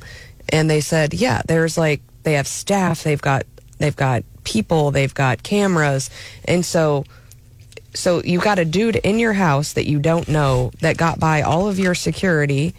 and 0.49 0.69
they 0.69 0.81
said, 0.81 1.13
yeah, 1.13 1.41
there's 1.47 1.77
like 1.77 2.01
they 2.23 2.33
have 2.33 2.49
staff, 2.49 3.03
they've 3.03 3.21
got 3.21 3.45
they've 3.77 3.95
got 3.95 4.25
people, 4.43 4.91
they've 4.91 5.13
got 5.13 5.41
cameras, 5.43 6.09
and 6.43 6.65
so 6.65 7.05
so 7.93 8.21
you 8.23 8.41
got 8.41 8.59
a 8.59 8.65
dude 8.65 8.97
in 8.97 9.19
your 9.19 9.33
house 9.33 9.71
that 9.71 9.87
you 9.87 9.99
don't 9.99 10.27
know 10.27 10.71
that 10.81 10.97
got 10.97 11.17
by 11.17 11.43
all 11.43 11.69
of 11.69 11.79
your 11.79 11.95
security. 11.95 12.75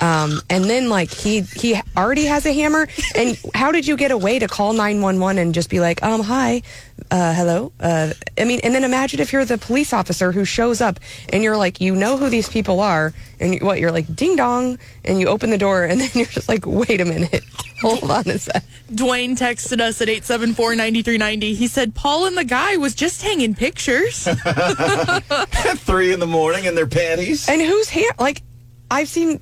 Um, 0.00 0.40
and 0.50 0.64
then 0.64 0.88
like 0.88 1.10
he 1.10 1.40
he 1.40 1.80
already 1.96 2.24
has 2.26 2.46
a 2.46 2.52
hammer. 2.52 2.88
And 3.14 3.38
how 3.54 3.72
did 3.72 3.86
you 3.86 3.96
get 3.96 4.10
away 4.10 4.38
to 4.38 4.48
call 4.48 4.72
nine 4.72 5.00
one 5.00 5.20
one 5.20 5.38
and 5.38 5.54
just 5.54 5.70
be 5.70 5.80
like, 5.80 6.02
um, 6.02 6.22
hi, 6.22 6.62
uh, 7.10 7.34
hello? 7.34 7.72
Uh, 7.80 8.12
I 8.38 8.44
mean, 8.44 8.60
and 8.62 8.74
then 8.74 8.84
imagine 8.84 9.20
if 9.20 9.32
you're 9.32 9.44
the 9.44 9.58
police 9.58 9.92
officer 9.92 10.32
who 10.32 10.44
shows 10.44 10.80
up 10.80 11.00
and 11.32 11.42
you're 11.42 11.56
like, 11.56 11.80
you 11.80 11.94
know 11.94 12.16
who 12.16 12.28
these 12.28 12.48
people 12.48 12.80
are, 12.80 13.12
and 13.40 13.54
you, 13.54 13.60
what 13.60 13.80
you're 13.80 13.92
like, 13.92 14.14
ding 14.14 14.36
dong, 14.36 14.78
and 15.04 15.20
you 15.20 15.28
open 15.28 15.50
the 15.50 15.58
door, 15.58 15.84
and 15.84 16.00
then 16.00 16.10
you're 16.14 16.26
just 16.26 16.48
like, 16.48 16.64
wait 16.66 17.00
a 17.00 17.04
minute, 17.04 17.44
hold 17.80 18.10
on 18.10 18.28
a 18.28 18.38
sec. 18.38 18.62
Dwayne 18.90 19.36
texted 19.36 19.80
us 19.80 20.00
at 20.00 20.08
874-9390. 20.08 21.54
He 21.54 21.66
said 21.66 21.94
Paul 21.94 22.26
and 22.26 22.36
the 22.36 22.44
guy 22.44 22.76
was 22.76 22.94
just 22.94 23.22
hanging 23.22 23.54
pictures. 23.54 24.28
At 24.28 24.38
three 25.78 26.12
in 26.12 26.20
the 26.20 26.26
morning 26.26 26.64
in 26.64 26.74
their 26.74 26.86
panties. 26.86 27.48
And 27.48 27.60
whose 27.60 27.88
hair? 27.88 28.10
Like, 28.18 28.42
I've 28.88 29.08
seen, 29.08 29.40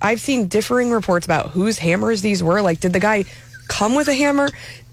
I've 0.00 0.20
seen 0.20 0.48
differing 0.48 0.90
reports 0.90 1.26
about 1.26 1.50
whose 1.50 1.78
hammers 1.78 2.22
these 2.22 2.42
were. 2.42 2.62
Like, 2.62 2.80
did 2.80 2.92
the 2.92 3.00
guy 3.00 3.24
come 3.68 3.94
with 3.94 4.08
a 4.08 4.14
hammer? 4.14 4.48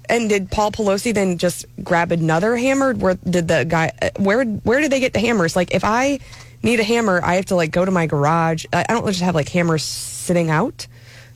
And 0.10 0.28
did 0.30 0.52
Paul 0.52 0.72
Pelosi 0.72 1.14
then 1.14 1.38
just 1.38 1.66
grab 1.84 2.12
another 2.12 2.56
hammer? 2.58 2.94
Where 2.94 3.16
did 3.16 3.48
the 3.48 3.64
guy? 3.66 3.92
uh, 4.02 4.10
Where 4.18 4.44
where 4.44 4.82
did 4.82 4.92
they 4.92 5.00
get 5.00 5.14
the 5.14 5.20
hammers? 5.20 5.56
Like, 5.56 5.74
if 5.74 5.84
I 5.84 6.20
need 6.62 6.80
a 6.80 6.84
hammer, 6.84 7.22
I 7.24 7.36
have 7.36 7.46
to 7.48 7.56
like 7.56 7.72
go 7.72 7.86
to 7.86 7.92
my 7.92 8.06
garage. 8.06 8.66
I, 8.74 8.86
I 8.88 8.94
don't 8.94 9.06
just 9.08 9.22
have 9.22 9.36
like 9.36 9.50
hammers 9.50 9.84
sitting 9.84 10.50
out. 10.50 10.88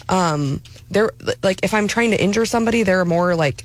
Um, 0.09 0.61
there, 0.89 1.11
like 1.43 1.61
if 1.63 1.73
I'm 1.73 1.87
trying 1.87 2.11
to 2.11 2.21
injure 2.21 2.45
somebody, 2.45 2.83
there 2.83 2.99
are 2.99 3.05
more 3.05 3.35
like 3.35 3.63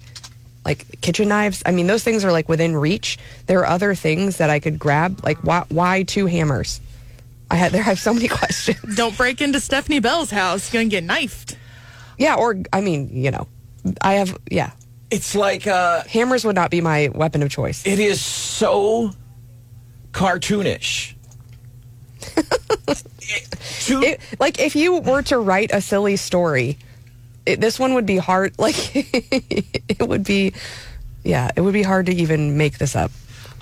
like 0.64 1.00
kitchen 1.00 1.28
knives. 1.28 1.62
I 1.66 1.72
mean, 1.72 1.88
those 1.88 2.04
things 2.04 2.24
are 2.24 2.30
like 2.30 2.48
within 2.48 2.76
reach. 2.76 3.18
There 3.46 3.60
are 3.60 3.66
other 3.66 3.94
things 3.96 4.36
that 4.38 4.50
I 4.50 4.60
could 4.60 4.78
grab. 4.78 5.20
Like, 5.24 5.38
why 5.38 5.64
why 5.68 6.04
two 6.04 6.26
hammers? 6.26 6.80
I 7.52 7.56
had 7.56 7.70
there. 7.72 7.82
I 7.82 7.84
have 7.84 8.00
so 8.00 8.14
many 8.14 8.28
questions. 8.40 8.96
Don't 8.96 9.16
break 9.16 9.40
into 9.42 9.60
Stephanie 9.60 10.00
Bell's 10.00 10.30
house. 10.30 10.72
You're 10.72 10.80
going 10.80 10.88
to 10.90 10.96
get 10.96 11.04
knifed. 11.04 11.56
Yeah, 12.18 12.36
or 12.36 12.56
I 12.72 12.80
mean, 12.80 13.10
you 13.12 13.30
know, 13.30 13.46
I 14.00 14.14
have 14.14 14.36
yeah. 14.50 14.70
It's 15.10 15.34
like 15.34 15.66
uh 15.66 16.02
hammers 16.04 16.44
would 16.44 16.54
not 16.54 16.70
be 16.70 16.80
my 16.80 17.10
weapon 17.14 17.42
of 17.42 17.50
choice. 17.50 17.86
It 17.86 17.98
is 17.98 18.20
so 18.20 19.10
cartoonish. 20.12 21.14
It- 23.88 24.20
like 24.38 24.60
if 24.60 24.76
you 24.76 24.98
were 25.00 25.22
to 25.22 25.38
write 25.38 25.72
a 25.72 25.80
silly 25.80 26.16
story, 26.16 26.78
it, 27.46 27.60
this 27.60 27.78
one 27.78 27.94
would 27.94 28.06
be 28.06 28.16
hard. 28.16 28.54
Like 28.58 28.76
it 28.94 30.06
would 30.08 30.24
be, 30.24 30.52
yeah, 31.24 31.50
it 31.56 31.60
would 31.60 31.72
be 31.74 31.82
hard 31.82 32.06
to 32.06 32.14
even 32.14 32.56
make 32.56 32.78
this 32.78 32.94
up. 32.94 33.10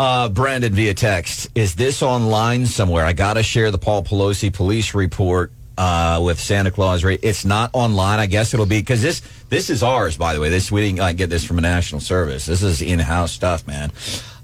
Uh, 0.01 0.31
Brandon 0.31 0.73
via 0.73 0.95
text. 0.95 1.51
Is 1.55 1.75
this 1.75 2.03
online 2.03 2.65
somewhere? 2.65 3.05
I 3.05 3.13
got 3.13 3.35
to 3.35 3.43
share 3.43 3.71
the 3.71 3.77
Paul 3.77 4.03
Pelosi 4.03 4.51
police 4.51 4.95
report 4.95 5.53
uh, 5.77 6.23
with 6.25 6.41
Santa 6.41 6.71
Claus. 6.71 7.05
It's 7.05 7.45
not 7.45 7.69
online. 7.75 8.19
I 8.19 8.25
guess 8.25 8.55
it'll 8.55 8.65
be 8.65 8.81
because 8.81 9.03
this 9.03 9.21
this 9.51 9.69
is 9.69 9.83
ours, 9.83 10.17
by 10.17 10.33
the 10.33 10.41
way. 10.41 10.49
This 10.49 10.73
we 10.73 10.81
didn't 10.81 11.01
uh, 11.01 11.13
get 11.13 11.29
this 11.29 11.45
from 11.45 11.59
a 11.59 11.61
national 11.61 12.01
service. 12.01 12.47
This 12.47 12.63
is 12.63 12.81
in 12.81 12.99
house 12.99 13.31
stuff, 13.31 13.67
man. 13.67 13.93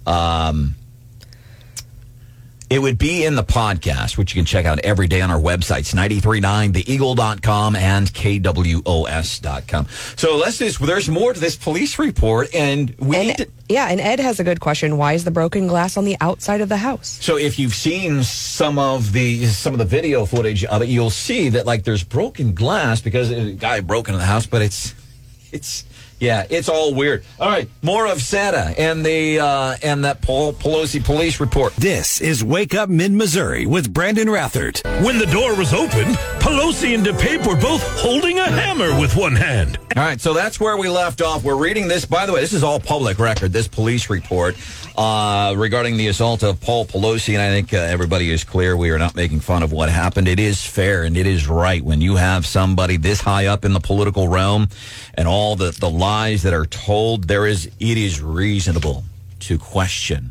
Um, 0.06 0.74
it 2.68 2.80
would 2.80 2.98
be 2.98 3.24
in 3.24 3.36
the 3.36 3.44
podcast, 3.44 4.18
which 4.18 4.34
you 4.34 4.40
can 4.40 4.44
check 4.44 4.66
out 4.66 4.80
every 4.80 5.06
day 5.06 5.20
on 5.20 5.30
our 5.30 5.38
websites, 5.40 5.94
939theeagle.com 5.94 7.76
and 7.76 8.12
kwos.com. 8.12 9.86
So 10.16 10.36
let's 10.36 10.58
just, 10.58 10.84
there's 10.84 11.08
more 11.08 11.32
to 11.32 11.38
this 11.38 11.56
police 11.56 11.98
report, 11.98 12.52
and 12.54 12.94
we 12.98 13.34
to, 13.34 13.48
Yeah, 13.68 13.86
and 13.88 14.00
Ed 14.00 14.20
has 14.20 14.40
a 14.40 14.44
good 14.44 14.60
question. 14.60 14.96
Why 14.96 15.12
is 15.12 15.24
the 15.24 15.30
broken 15.30 15.68
glass 15.68 15.96
on 15.96 16.04
the 16.04 16.16
outside 16.20 16.60
of 16.60 16.68
the 16.68 16.78
house? 16.78 17.18
So 17.20 17.36
if 17.36 17.58
you've 17.58 17.74
seen 17.74 18.22
some 18.24 18.78
of 18.78 19.12
the 19.12 19.46
some 19.46 19.72
of 19.72 19.78
the 19.78 19.84
video 19.84 20.26
footage 20.26 20.64
of 20.64 20.82
it, 20.82 20.88
you'll 20.88 21.10
see 21.10 21.48
that 21.50 21.66
like 21.66 21.84
there's 21.84 22.04
broken 22.04 22.54
glass 22.54 23.00
because 23.00 23.30
a 23.30 23.52
guy 23.52 23.80
broke 23.80 24.08
into 24.08 24.18
the 24.18 24.26
house, 24.26 24.46
but 24.46 24.62
it's 24.62 24.94
it's 25.52 25.84
yeah, 26.18 26.46
it's 26.48 26.68
all 26.68 26.94
weird. 26.94 27.24
All 27.38 27.48
right, 27.48 27.68
more 27.82 28.06
of 28.06 28.22
Santa 28.22 28.74
and 28.78 29.04
the 29.04 29.40
uh, 29.40 29.76
and 29.82 30.04
that 30.04 30.22
Paul 30.22 30.52
Pelosi 30.52 31.04
police 31.04 31.40
report. 31.40 31.74
This 31.76 32.20
is 32.20 32.42
Wake 32.42 32.74
Up 32.74 32.88
Mid 32.88 33.12
Missouri 33.12 33.66
with 33.66 33.92
Brandon 33.92 34.28
Rathert. 34.28 34.82
When 35.04 35.18
the 35.18 35.26
door 35.26 35.54
was 35.54 35.72
opened, 35.72 36.16
Pelosi 36.40 36.94
and 36.94 37.04
DePape 37.04 37.46
were 37.46 37.60
both 37.60 37.82
holding 38.00 38.38
a 38.38 38.50
hammer 38.50 38.98
with 38.98 39.16
one 39.16 39.36
hand. 39.36 39.78
All 39.96 40.02
right, 40.02 40.20
so 40.20 40.34
that's 40.34 40.60
where 40.60 40.76
we 40.76 40.88
left 40.88 41.22
off. 41.22 41.42
We're 41.42 41.56
reading 41.56 41.88
this. 41.88 42.04
By 42.04 42.26
the 42.26 42.32
way, 42.32 42.40
this 42.40 42.52
is 42.52 42.62
all 42.62 42.78
public 42.78 43.18
record. 43.18 43.52
This 43.52 43.66
police 43.66 44.10
report 44.10 44.56
uh, 44.96 45.54
regarding 45.56 45.96
the 45.96 46.08
assault 46.08 46.42
of 46.42 46.60
Paul 46.60 46.84
Pelosi, 46.84 47.32
and 47.32 47.42
I 47.42 47.48
think 47.48 47.72
uh, 47.72 47.78
everybody 47.78 48.30
is 48.30 48.44
clear. 48.44 48.76
We 48.76 48.90
are 48.90 48.98
not 48.98 49.16
making 49.16 49.40
fun 49.40 49.62
of 49.62 49.72
what 49.72 49.88
happened. 49.88 50.28
It 50.28 50.38
is 50.38 50.64
fair 50.64 51.04
and 51.04 51.16
it 51.16 51.26
is 51.26 51.48
right 51.48 51.82
when 51.82 52.00
you 52.00 52.16
have 52.16 52.46
somebody 52.46 52.96
this 52.96 53.20
high 53.20 53.46
up 53.46 53.64
in 53.64 53.72
the 53.72 53.80
political 53.80 54.28
realm 54.28 54.68
and 55.14 55.26
all 55.26 55.56
the 55.56 55.70
the 55.70 55.88
lies 56.06 56.44
that 56.44 56.54
are 56.54 56.66
told. 56.66 57.26
There 57.26 57.46
is 57.46 57.66
it 57.66 57.98
is 57.98 58.22
reasonable 58.22 59.02
to 59.40 59.58
question 59.58 60.30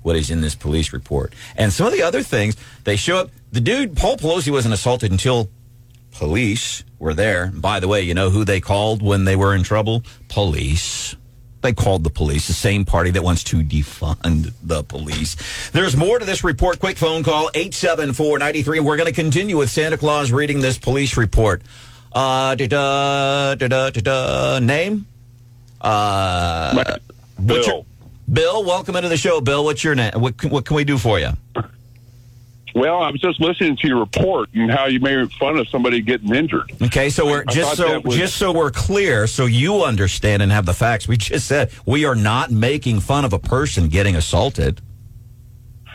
what 0.00 0.16
is 0.16 0.30
in 0.30 0.40
this 0.40 0.54
police 0.54 0.90
report. 0.92 1.34
And 1.54 1.70
some 1.70 1.86
of 1.86 1.92
the 1.92 2.02
other 2.02 2.22
things, 2.22 2.56
they 2.84 2.96
show 2.96 3.18
up. 3.18 3.30
The 3.52 3.60
dude, 3.60 3.94
Paul 3.94 4.16
Pelosi, 4.16 4.50
wasn't 4.50 4.72
assaulted 4.72 5.12
until 5.12 5.50
police 6.12 6.82
were 6.98 7.12
there. 7.12 7.48
By 7.48 7.78
the 7.78 7.88
way, 7.88 8.00
you 8.00 8.14
know 8.14 8.30
who 8.30 8.46
they 8.46 8.60
called 8.60 9.02
when 9.02 9.26
they 9.26 9.36
were 9.36 9.54
in 9.54 9.62
trouble? 9.62 10.02
Police. 10.28 11.14
They 11.60 11.74
called 11.74 12.04
the 12.04 12.10
police, 12.10 12.46
the 12.46 12.54
same 12.54 12.84
party 12.86 13.10
that 13.10 13.22
wants 13.22 13.44
to 13.44 13.62
defund 13.62 14.52
the 14.62 14.82
police. 14.82 15.36
There's 15.72 15.94
more 15.94 16.18
to 16.18 16.24
this 16.24 16.42
report. 16.42 16.80
Quick 16.80 16.96
phone 16.96 17.22
call, 17.22 17.50
874-93. 17.50 18.80
We're 18.80 18.96
going 18.96 19.06
to 19.06 19.12
continue 19.12 19.58
with 19.58 19.70
Santa 19.70 19.98
Claus 19.98 20.32
reading 20.32 20.60
this 20.60 20.78
police 20.78 21.18
report. 21.18 21.62
Uh, 22.14 22.54
da-da, 22.54 23.54
da-da, 23.54 23.90
da-da. 23.90 24.58
Name? 24.60 25.06
Uh, 25.80 26.84
what's 27.38 27.66
your- 27.66 27.84
Bill, 28.32 28.64
welcome 28.64 28.96
into 28.96 29.08
the 29.08 29.16
show. 29.16 29.40
Bill, 29.40 29.64
what's 29.64 29.82
your 29.84 29.94
name? 29.94 30.12
What, 30.14 30.42
what 30.44 30.64
can 30.64 30.76
we 30.76 30.84
do 30.84 30.96
for 30.98 31.18
you? 31.18 31.30
Well, 32.74 33.02
I 33.02 33.10
was 33.10 33.20
just 33.20 33.38
listening 33.40 33.76
to 33.78 33.86
your 33.88 33.98
report 33.98 34.48
and 34.54 34.70
how 34.70 34.86
you 34.86 34.98
made 35.00 35.30
fun 35.32 35.58
of 35.58 35.68
somebody 35.68 36.00
getting 36.00 36.34
injured. 36.34 36.72
Okay, 36.80 37.10
so 37.10 37.26
we're 37.26 37.44
I 37.46 37.52
just 37.52 37.76
thought 37.76 37.76
so 37.76 38.00
was- 38.00 38.16
just 38.16 38.36
so 38.36 38.52
we're 38.52 38.70
clear, 38.70 39.26
so 39.26 39.44
you 39.44 39.82
understand 39.84 40.42
and 40.42 40.50
have 40.50 40.64
the 40.64 40.72
facts. 40.72 41.06
We 41.06 41.18
just 41.18 41.46
said 41.46 41.70
we 41.84 42.06
are 42.06 42.14
not 42.14 42.50
making 42.50 43.00
fun 43.00 43.26
of 43.26 43.34
a 43.34 43.38
person 43.38 43.88
getting 43.88 44.16
assaulted. 44.16 44.80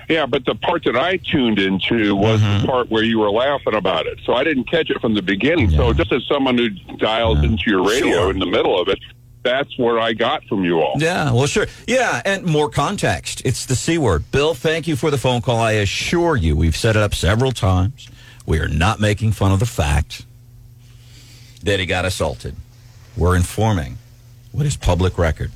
Yeah, 0.10 0.26
but 0.26 0.46
the 0.46 0.56
part 0.56 0.84
that 0.86 0.96
I 0.96 1.18
tuned 1.18 1.60
into 1.60 2.16
was 2.16 2.40
Mm-hmm. 2.42 2.62
the 2.62 2.68
part 2.68 2.90
where 2.90 3.04
you 3.04 3.20
were 3.20 3.30
laughing 3.32 3.74
about 3.74 4.06
it. 4.08 4.20
So 4.26 4.34
I 4.34 4.44
didn't 4.44 4.66
catch 4.70 4.90
it 4.90 5.02
from 5.02 5.14
the 5.16 5.22
beginning. 5.22 5.70
So 5.72 5.92
just 5.94 6.12
as 6.14 6.26
someone 6.28 6.58
who 6.58 6.70
dials 6.98 7.44
into 7.44 7.70
your 7.70 7.84
radio 7.84 8.12
Sure. 8.16 8.32
in 8.32 8.40
the 8.40 8.46
middle 8.46 8.80
of 8.80 8.88
it, 8.88 9.00
that's 9.44 9.78
where 9.78 10.00
I 10.00 10.14
got 10.14 10.44
from 10.46 10.64
you 10.64 10.80
all. 10.82 10.96
Yeah, 10.98 11.32
well, 11.32 11.46
sure. 11.46 11.68
Yeah, 11.88 12.22
and 12.26 12.46
more 12.46 12.70
context. 12.70 13.42
It's 13.46 13.66
the 13.66 13.76
C 13.76 13.98
word. 13.98 14.30
Bill, 14.32 14.54
thank 14.54 14.88
you 14.88 14.96
for 14.96 15.12
the 15.12 15.18
phone 15.18 15.42
call. 15.42 15.58
I 15.60 15.74
assure 15.74 16.36
you, 16.38 16.56
we've 16.56 16.76
set 16.76 16.96
it 16.96 17.02
up 17.02 17.14
several 17.14 17.52
times. 17.52 18.10
We 18.46 18.60
are 18.60 18.68
not 18.70 19.00
making 19.02 19.34
fun 19.34 19.52
of 19.52 19.60
the 19.60 19.66
fact 19.66 20.26
that 21.64 21.80
he 21.82 21.86
got 21.86 22.06
assaulted. 22.06 22.56
We're 23.18 23.36
informing 23.36 23.98
what 24.54 24.66
is 24.66 24.78
public 24.78 25.18
record. 25.18 25.52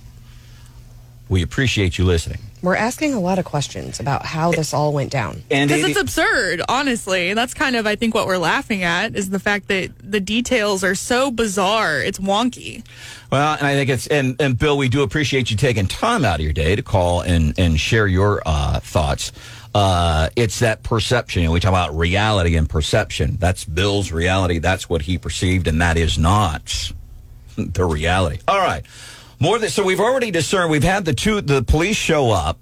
We 1.30 1.42
appreciate 1.42 1.98
you 1.98 2.04
listening. 2.06 2.40
We're 2.62 2.76
asking 2.76 3.14
a 3.14 3.20
lot 3.20 3.40
of 3.40 3.46
questions 3.46 4.00
about 4.00 4.24
how 4.24 4.52
this 4.52 4.74
all 4.74 4.94
went 4.94 5.12
down. 5.12 5.44
Because 5.50 5.84
it's 5.84 6.00
absurd, 6.00 6.62
honestly. 6.70 7.34
That's 7.34 7.54
kind 7.54 7.76
of, 7.76 7.88
I 7.88 7.96
think, 7.96 8.14
what 8.14 8.28
we're 8.28 8.38
laughing 8.38 8.84
at 8.84 9.16
is 9.16 9.30
the 9.32 9.40
fact 9.40 9.68
that 9.70 9.92
the 10.00 10.20
details 10.20 10.84
are 10.84 10.94
so 10.94 11.32
bizarre. 11.32 12.00
It's 12.02 12.20
wonky. 12.20 12.86
Well, 13.32 13.56
and 13.58 13.66
I 13.66 13.74
think 13.74 13.90
it's 13.90 14.08
and, 14.08 14.40
and 14.40 14.60
Bill, 14.60 14.78
we 14.78 14.90
do 14.90 15.02
appreciate 15.04 15.50
you 15.50 15.58
taking 15.58 15.88
time 15.88 16.24
out 16.24 16.36
of 16.36 16.44
your 16.44 16.54
day 16.54 16.76
to 16.76 16.84
call 16.84 17.22
and 17.22 17.58
and 17.58 17.80
share 17.80 18.06
your 18.06 18.42
uh, 18.46 18.80
thoughts. 18.80 19.32
Uh, 19.74 20.30
it's 20.36 20.60
that 20.60 20.84
perception. 20.84 21.44
You 21.44 21.48
know, 21.48 21.54
we 21.54 21.62
talk 21.62 21.70
about 21.70 21.96
reality 21.98 22.58
and 22.58 22.70
perception. 22.70 23.38
That's 23.40 23.64
Bill's 23.64 24.12
reality. 24.12 24.60
That's 24.60 24.90
what 24.90 25.04
he 25.04 25.18
perceived, 25.18 25.68
and 25.68 25.82
that 25.82 25.98
is 25.98 26.18
not 26.18 26.92
the 27.56 27.86
reality. 27.86 28.40
All 28.48 28.60
right, 28.60 28.86
more 29.42 29.58
than 29.60 29.70
so. 29.70 29.84
We've 29.84 30.00
already 30.00 30.32
discerned. 30.32 30.72
We've 30.72 30.84
had 30.84 31.04
the 31.04 31.14
two. 31.14 31.42
The 31.42 31.64
police 31.64 31.98
show 31.98 32.32
up, 32.32 32.60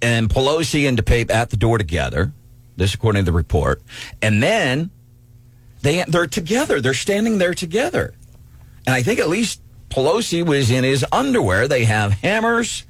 and 0.00 0.30
Pelosi 0.30 0.88
and 0.88 0.96
DePape 0.96 1.30
at 1.30 1.50
the 1.50 1.56
door 1.56 1.76
together. 1.76 2.32
This, 2.76 2.94
according 2.94 3.24
to 3.24 3.30
the 3.30 3.36
report, 3.36 3.82
and 4.22 4.42
then 4.42 4.90
they 5.82 6.02
they're 6.04 6.28
together. 6.28 6.80
They're 6.80 6.94
standing 6.94 7.38
there 7.38 7.54
together. 7.54 8.14
And 8.86 8.94
I 8.94 9.02
think 9.02 9.18
at 9.18 9.28
least 9.28 9.60
Pelosi 9.90 10.46
was 10.46 10.70
in 10.70 10.84
his 10.84 11.04
underwear. 11.12 11.68
They 11.68 11.84
have 11.84 12.12
hammers, 12.12 12.84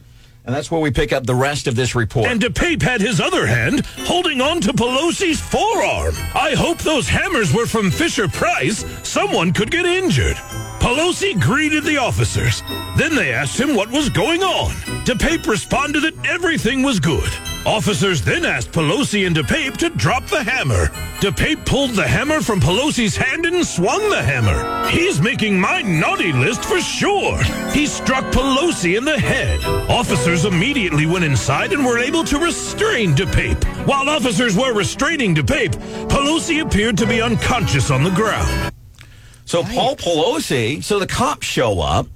and 0.44 0.54
that's 0.54 0.70
where 0.70 0.80
we 0.80 0.90
pick 0.90 1.12
up 1.12 1.26
the 1.26 1.34
rest 1.34 1.66
of 1.66 1.74
this 1.74 1.94
report. 1.94 2.26
And 2.26 2.40
DePape 2.40 2.82
had 2.82 3.00
his 3.00 3.20
other 3.20 3.46
hand 3.46 3.86
holding 4.00 4.40
on 4.40 4.60
to 4.62 4.72
Pelosi's 4.72 5.40
forearm. 5.40 6.14
I 6.34 6.54
hope 6.56 6.78
those 6.78 7.08
hammers 7.08 7.52
were 7.52 7.66
from 7.66 7.90
Fisher 7.90 8.28
Price. 8.28 8.84
Someone 9.02 9.52
could 9.52 9.70
get 9.70 9.86
injured. 9.86 10.36
Pelosi 10.80 11.40
greeted 11.40 11.84
the 11.84 11.96
officers. 11.96 12.62
Then 12.98 13.14
they 13.14 13.32
asked 13.32 13.58
him 13.58 13.74
what 13.74 13.90
was 13.90 14.10
going 14.10 14.42
on. 14.42 14.72
DePape 15.04 15.46
responded 15.46 16.00
that 16.02 16.26
everything 16.26 16.82
was 16.82 17.00
good. 17.00 17.30
Officers 17.66 18.20
then 18.20 18.44
asked 18.44 18.72
Pelosi 18.72 19.26
and 19.26 19.34
DePape 19.34 19.78
to 19.78 19.88
drop 19.90 20.26
the 20.26 20.42
hammer. 20.42 20.88
DePape 21.20 21.64
pulled 21.64 21.92
the 21.92 22.06
hammer 22.06 22.42
from 22.42 22.60
Pelosi's 22.60 23.16
hand 23.16 23.46
and 23.46 23.66
swung 23.66 24.10
the 24.10 24.22
hammer. 24.22 24.90
He's 24.90 25.18
making 25.18 25.58
my 25.58 25.80
naughty 25.80 26.30
list 26.30 26.62
for 26.62 26.78
sure. 26.80 27.42
He 27.72 27.86
struck 27.86 28.24
Pelosi 28.32 28.98
in 28.98 29.06
the 29.06 29.18
head. 29.18 29.64
Officers 29.88 30.44
immediately 30.44 31.06
went 31.06 31.24
inside 31.24 31.72
and 31.72 31.86
were 31.86 31.98
able 31.98 32.22
to 32.24 32.38
restrain 32.38 33.14
DePape. 33.14 33.64
While 33.86 34.10
officers 34.10 34.54
were 34.54 34.74
restraining 34.74 35.34
DePape, 35.34 35.72
Pelosi 36.08 36.60
appeared 36.60 36.98
to 36.98 37.06
be 37.06 37.22
unconscious 37.22 37.90
on 37.90 38.04
the 38.04 38.10
ground. 38.10 38.74
So 39.46 39.62
Paul 39.62 39.96
Pelosi, 39.96 40.84
so 40.84 40.98
the 40.98 41.06
cops 41.06 41.46
show 41.46 41.80
up, 41.80 42.08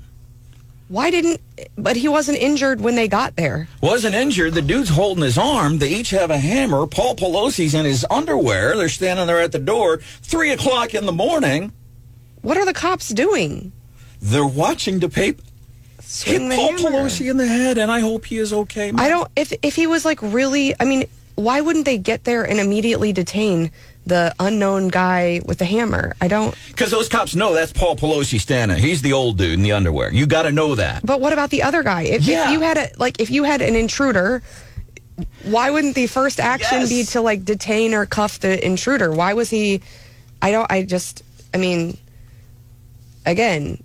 Why 0.88 1.10
didn't, 1.10 1.40
but 1.76 1.96
he 1.96 2.08
wasn't 2.08 2.38
injured 2.38 2.80
when 2.80 2.94
they 2.94 3.08
got 3.08 3.36
there. 3.36 3.68
wasn't 3.82 4.14
injured. 4.14 4.54
The 4.54 4.62
dude's 4.62 4.88
holding 4.88 5.22
his 5.22 5.36
arm. 5.36 5.78
They 5.78 5.90
each 5.90 6.10
have 6.10 6.30
a 6.30 6.38
hammer. 6.38 6.86
Paul 6.86 7.14
Pelosi's 7.14 7.74
in 7.74 7.84
his 7.84 8.06
underwear. 8.10 8.74
They're 8.76 8.88
standing 8.88 9.26
there 9.26 9.40
at 9.40 9.52
the 9.52 9.58
door, 9.58 9.98
three 9.98 10.50
o'clock 10.50 10.94
in 10.94 11.04
the 11.04 11.12
morning. 11.12 11.72
What 12.40 12.56
are 12.56 12.64
the 12.64 12.72
cops 12.72 13.10
doing? 13.10 13.72
They're 14.20 14.46
watching 14.46 14.98
DePape 14.98 15.40
Swing 16.00 16.42
hit 16.44 16.48
the 16.50 16.56
Paul 16.56 16.72
hammer. 16.78 16.90
Pelosi 17.04 17.30
in 17.30 17.36
the 17.36 17.46
head, 17.46 17.76
and 17.76 17.92
I 17.92 18.00
hope 18.00 18.24
he 18.24 18.38
is 18.38 18.52
okay. 18.52 18.90
I 18.94 19.08
don't, 19.10 19.30
if, 19.36 19.52
if 19.62 19.76
he 19.76 19.86
was 19.86 20.06
like 20.06 20.20
really, 20.22 20.74
I 20.80 20.84
mean, 20.84 21.04
why 21.34 21.60
wouldn't 21.60 21.84
they 21.84 21.98
get 21.98 22.24
there 22.24 22.44
and 22.44 22.58
immediately 22.58 23.12
detain 23.12 23.70
the 24.08 24.34
unknown 24.40 24.88
guy 24.88 25.40
with 25.44 25.58
the 25.58 25.64
hammer? 25.64 26.14
I 26.20 26.28
don't, 26.28 26.54
Because 26.68 26.90
those 26.90 27.08
cops 27.08 27.34
know 27.34 27.54
that's 27.54 27.72
Paul 27.72 27.96
Pelosi 27.96 28.40
standing. 28.40 28.78
He's 28.78 29.02
the 29.02 29.12
old 29.12 29.38
dude 29.38 29.54
in 29.54 29.62
the 29.62 29.72
underwear. 29.72 30.12
You 30.12 30.26
got 30.26 30.42
to 30.42 30.52
know 30.52 30.74
that. 30.74 31.04
but 31.06 31.20
what 31.20 31.32
about 31.32 31.50
the 31.50 31.62
other 31.62 31.82
guy? 31.82 32.02
If, 32.02 32.22
Yeah. 32.24 32.46
if 32.46 32.50
you 32.52 32.60
had 32.60 32.76
a, 32.78 32.90
like, 32.98 33.20
if 33.20 33.30
you 33.30 33.44
had 33.44 33.60
an 33.62 33.74
intruder, 33.76 34.42
why 35.44 35.70
wouldn't 35.70 35.94
the 35.94 36.06
first 36.06 36.38
action 36.40 36.88
be 36.88 37.04
to 37.04 37.20
like 37.20 37.44
detain 37.44 37.92
or 37.94 38.06
cuff 38.06 38.38
the 38.40 38.64
intruder? 38.64 39.12
Why 39.12 39.34
was 39.34 39.50
he, 39.50 39.80
I 40.40 40.50
don't, 40.52 40.70
I 40.70 40.84
just, 40.84 41.22
I 41.52 41.58
mean, 41.58 41.96
again, 43.26 43.82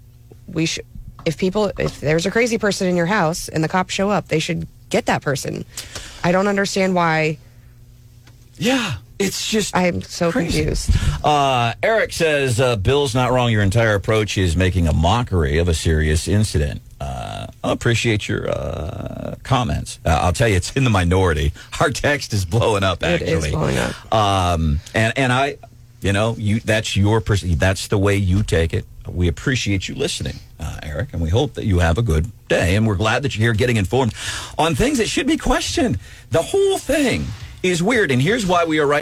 we 0.48 0.66
should, 0.66 0.86
if 1.26 1.38
people, 1.38 1.72
if 1.80 2.00
there's 2.02 2.26
a 2.26 2.32
crazy 2.32 2.58
person 2.58 2.88
in 2.88 2.96
your 2.96 3.06
house 3.06 3.48
and 3.50 3.64
the 3.64 3.68
cops 3.68 3.94
show 3.94 4.10
up, 4.10 4.28
they 4.28 4.40
should 4.40 4.68
get 4.90 5.06
that 5.08 5.22
person. 5.22 5.66
I 6.24 6.32
don't 6.32 6.48
understand 6.48 6.96
why. 6.96 7.38
Yeah, 8.58 8.96
it's 9.20 9.50
just 9.50 9.76
I'm 9.76 10.02
so 10.02 10.32
confused. 10.32 10.92
Uh, 11.24 11.74
Eric 11.82 12.14
says 12.14 12.60
uh, 12.60 12.76
Bill's 12.76 13.16
not 13.16 13.32
wrong. 13.32 13.52
Your 13.52 13.62
entire 13.64 13.96
approach 13.96 14.38
is 14.38 14.56
making 14.56 14.88
a 14.88 14.94
mockery 14.94 15.58
of 15.58 15.68
a 15.68 15.74
serious 15.74 16.28
incident. 16.28 16.82
Uh, 17.00 17.48
I 17.64 17.72
appreciate 17.72 18.28
your 18.28 18.50
uh, 18.50 19.36
comments. 19.44 20.00
Uh, 20.06 20.20
I'll 20.22 20.34
tell 20.34 20.48
you, 20.48 20.56
it's 20.56 20.72
in 20.74 20.84
the 20.84 20.90
minority. 20.90 21.54
Our 21.80 21.90
text 21.90 22.34
is 22.34 22.46
blowing 22.46 22.84
up. 22.84 23.04
Actually, 23.04 23.50
is 23.50 23.52
blowing 23.52 23.78
up. 23.78 24.14
Um, 24.14 24.80
and 24.94 25.14
and 25.18 25.34
I, 25.34 25.58
you 26.02 26.14
know, 26.14 26.36
you 26.38 26.60
that's 26.60 26.96
your 26.96 27.22
pers- 27.22 27.42
that's 27.42 27.88
the 27.88 27.98
way 27.98 28.16
you 28.16 28.44
take 28.44 28.74
it. 28.74 28.86
We 29.08 29.28
appreciate 29.28 29.90
you 29.90 29.96
listening, 29.96 30.36
uh, 30.60 30.80
Eric, 30.82 31.10
and 31.12 31.22
we 31.22 31.30
hope 31.30 31.56
that 31.56 31.66
you 31.66 31.80
have 31.80 31.98
a 31.98 32.02
good 32.02 32.32
day. 32.48 32.76
And 32.76 32.88
we're 32.88 32.96
glad 32.96 33.24
that 33.24 33.36
you're 33.36 33.48
here 33.48 33.54
getting 33.54 33.78
informed 33.78 34.14
on 34.58 34.76
things 34.76 34.98
that 35.00 35.10
should 35.10 35.28
be 35.28 35.38
questioned. 35.38 36.00
The 36.32 36.42
whole 36.42 36.78
thing 36.78 37.26
is 37.64 37.82
weird, 37.82 38.12
and 38.12 38.22
here's 38.22 38.46
why 38.46 38.66
we 38.66 38.80
are 38.80 38.86
right. 38.86 39.02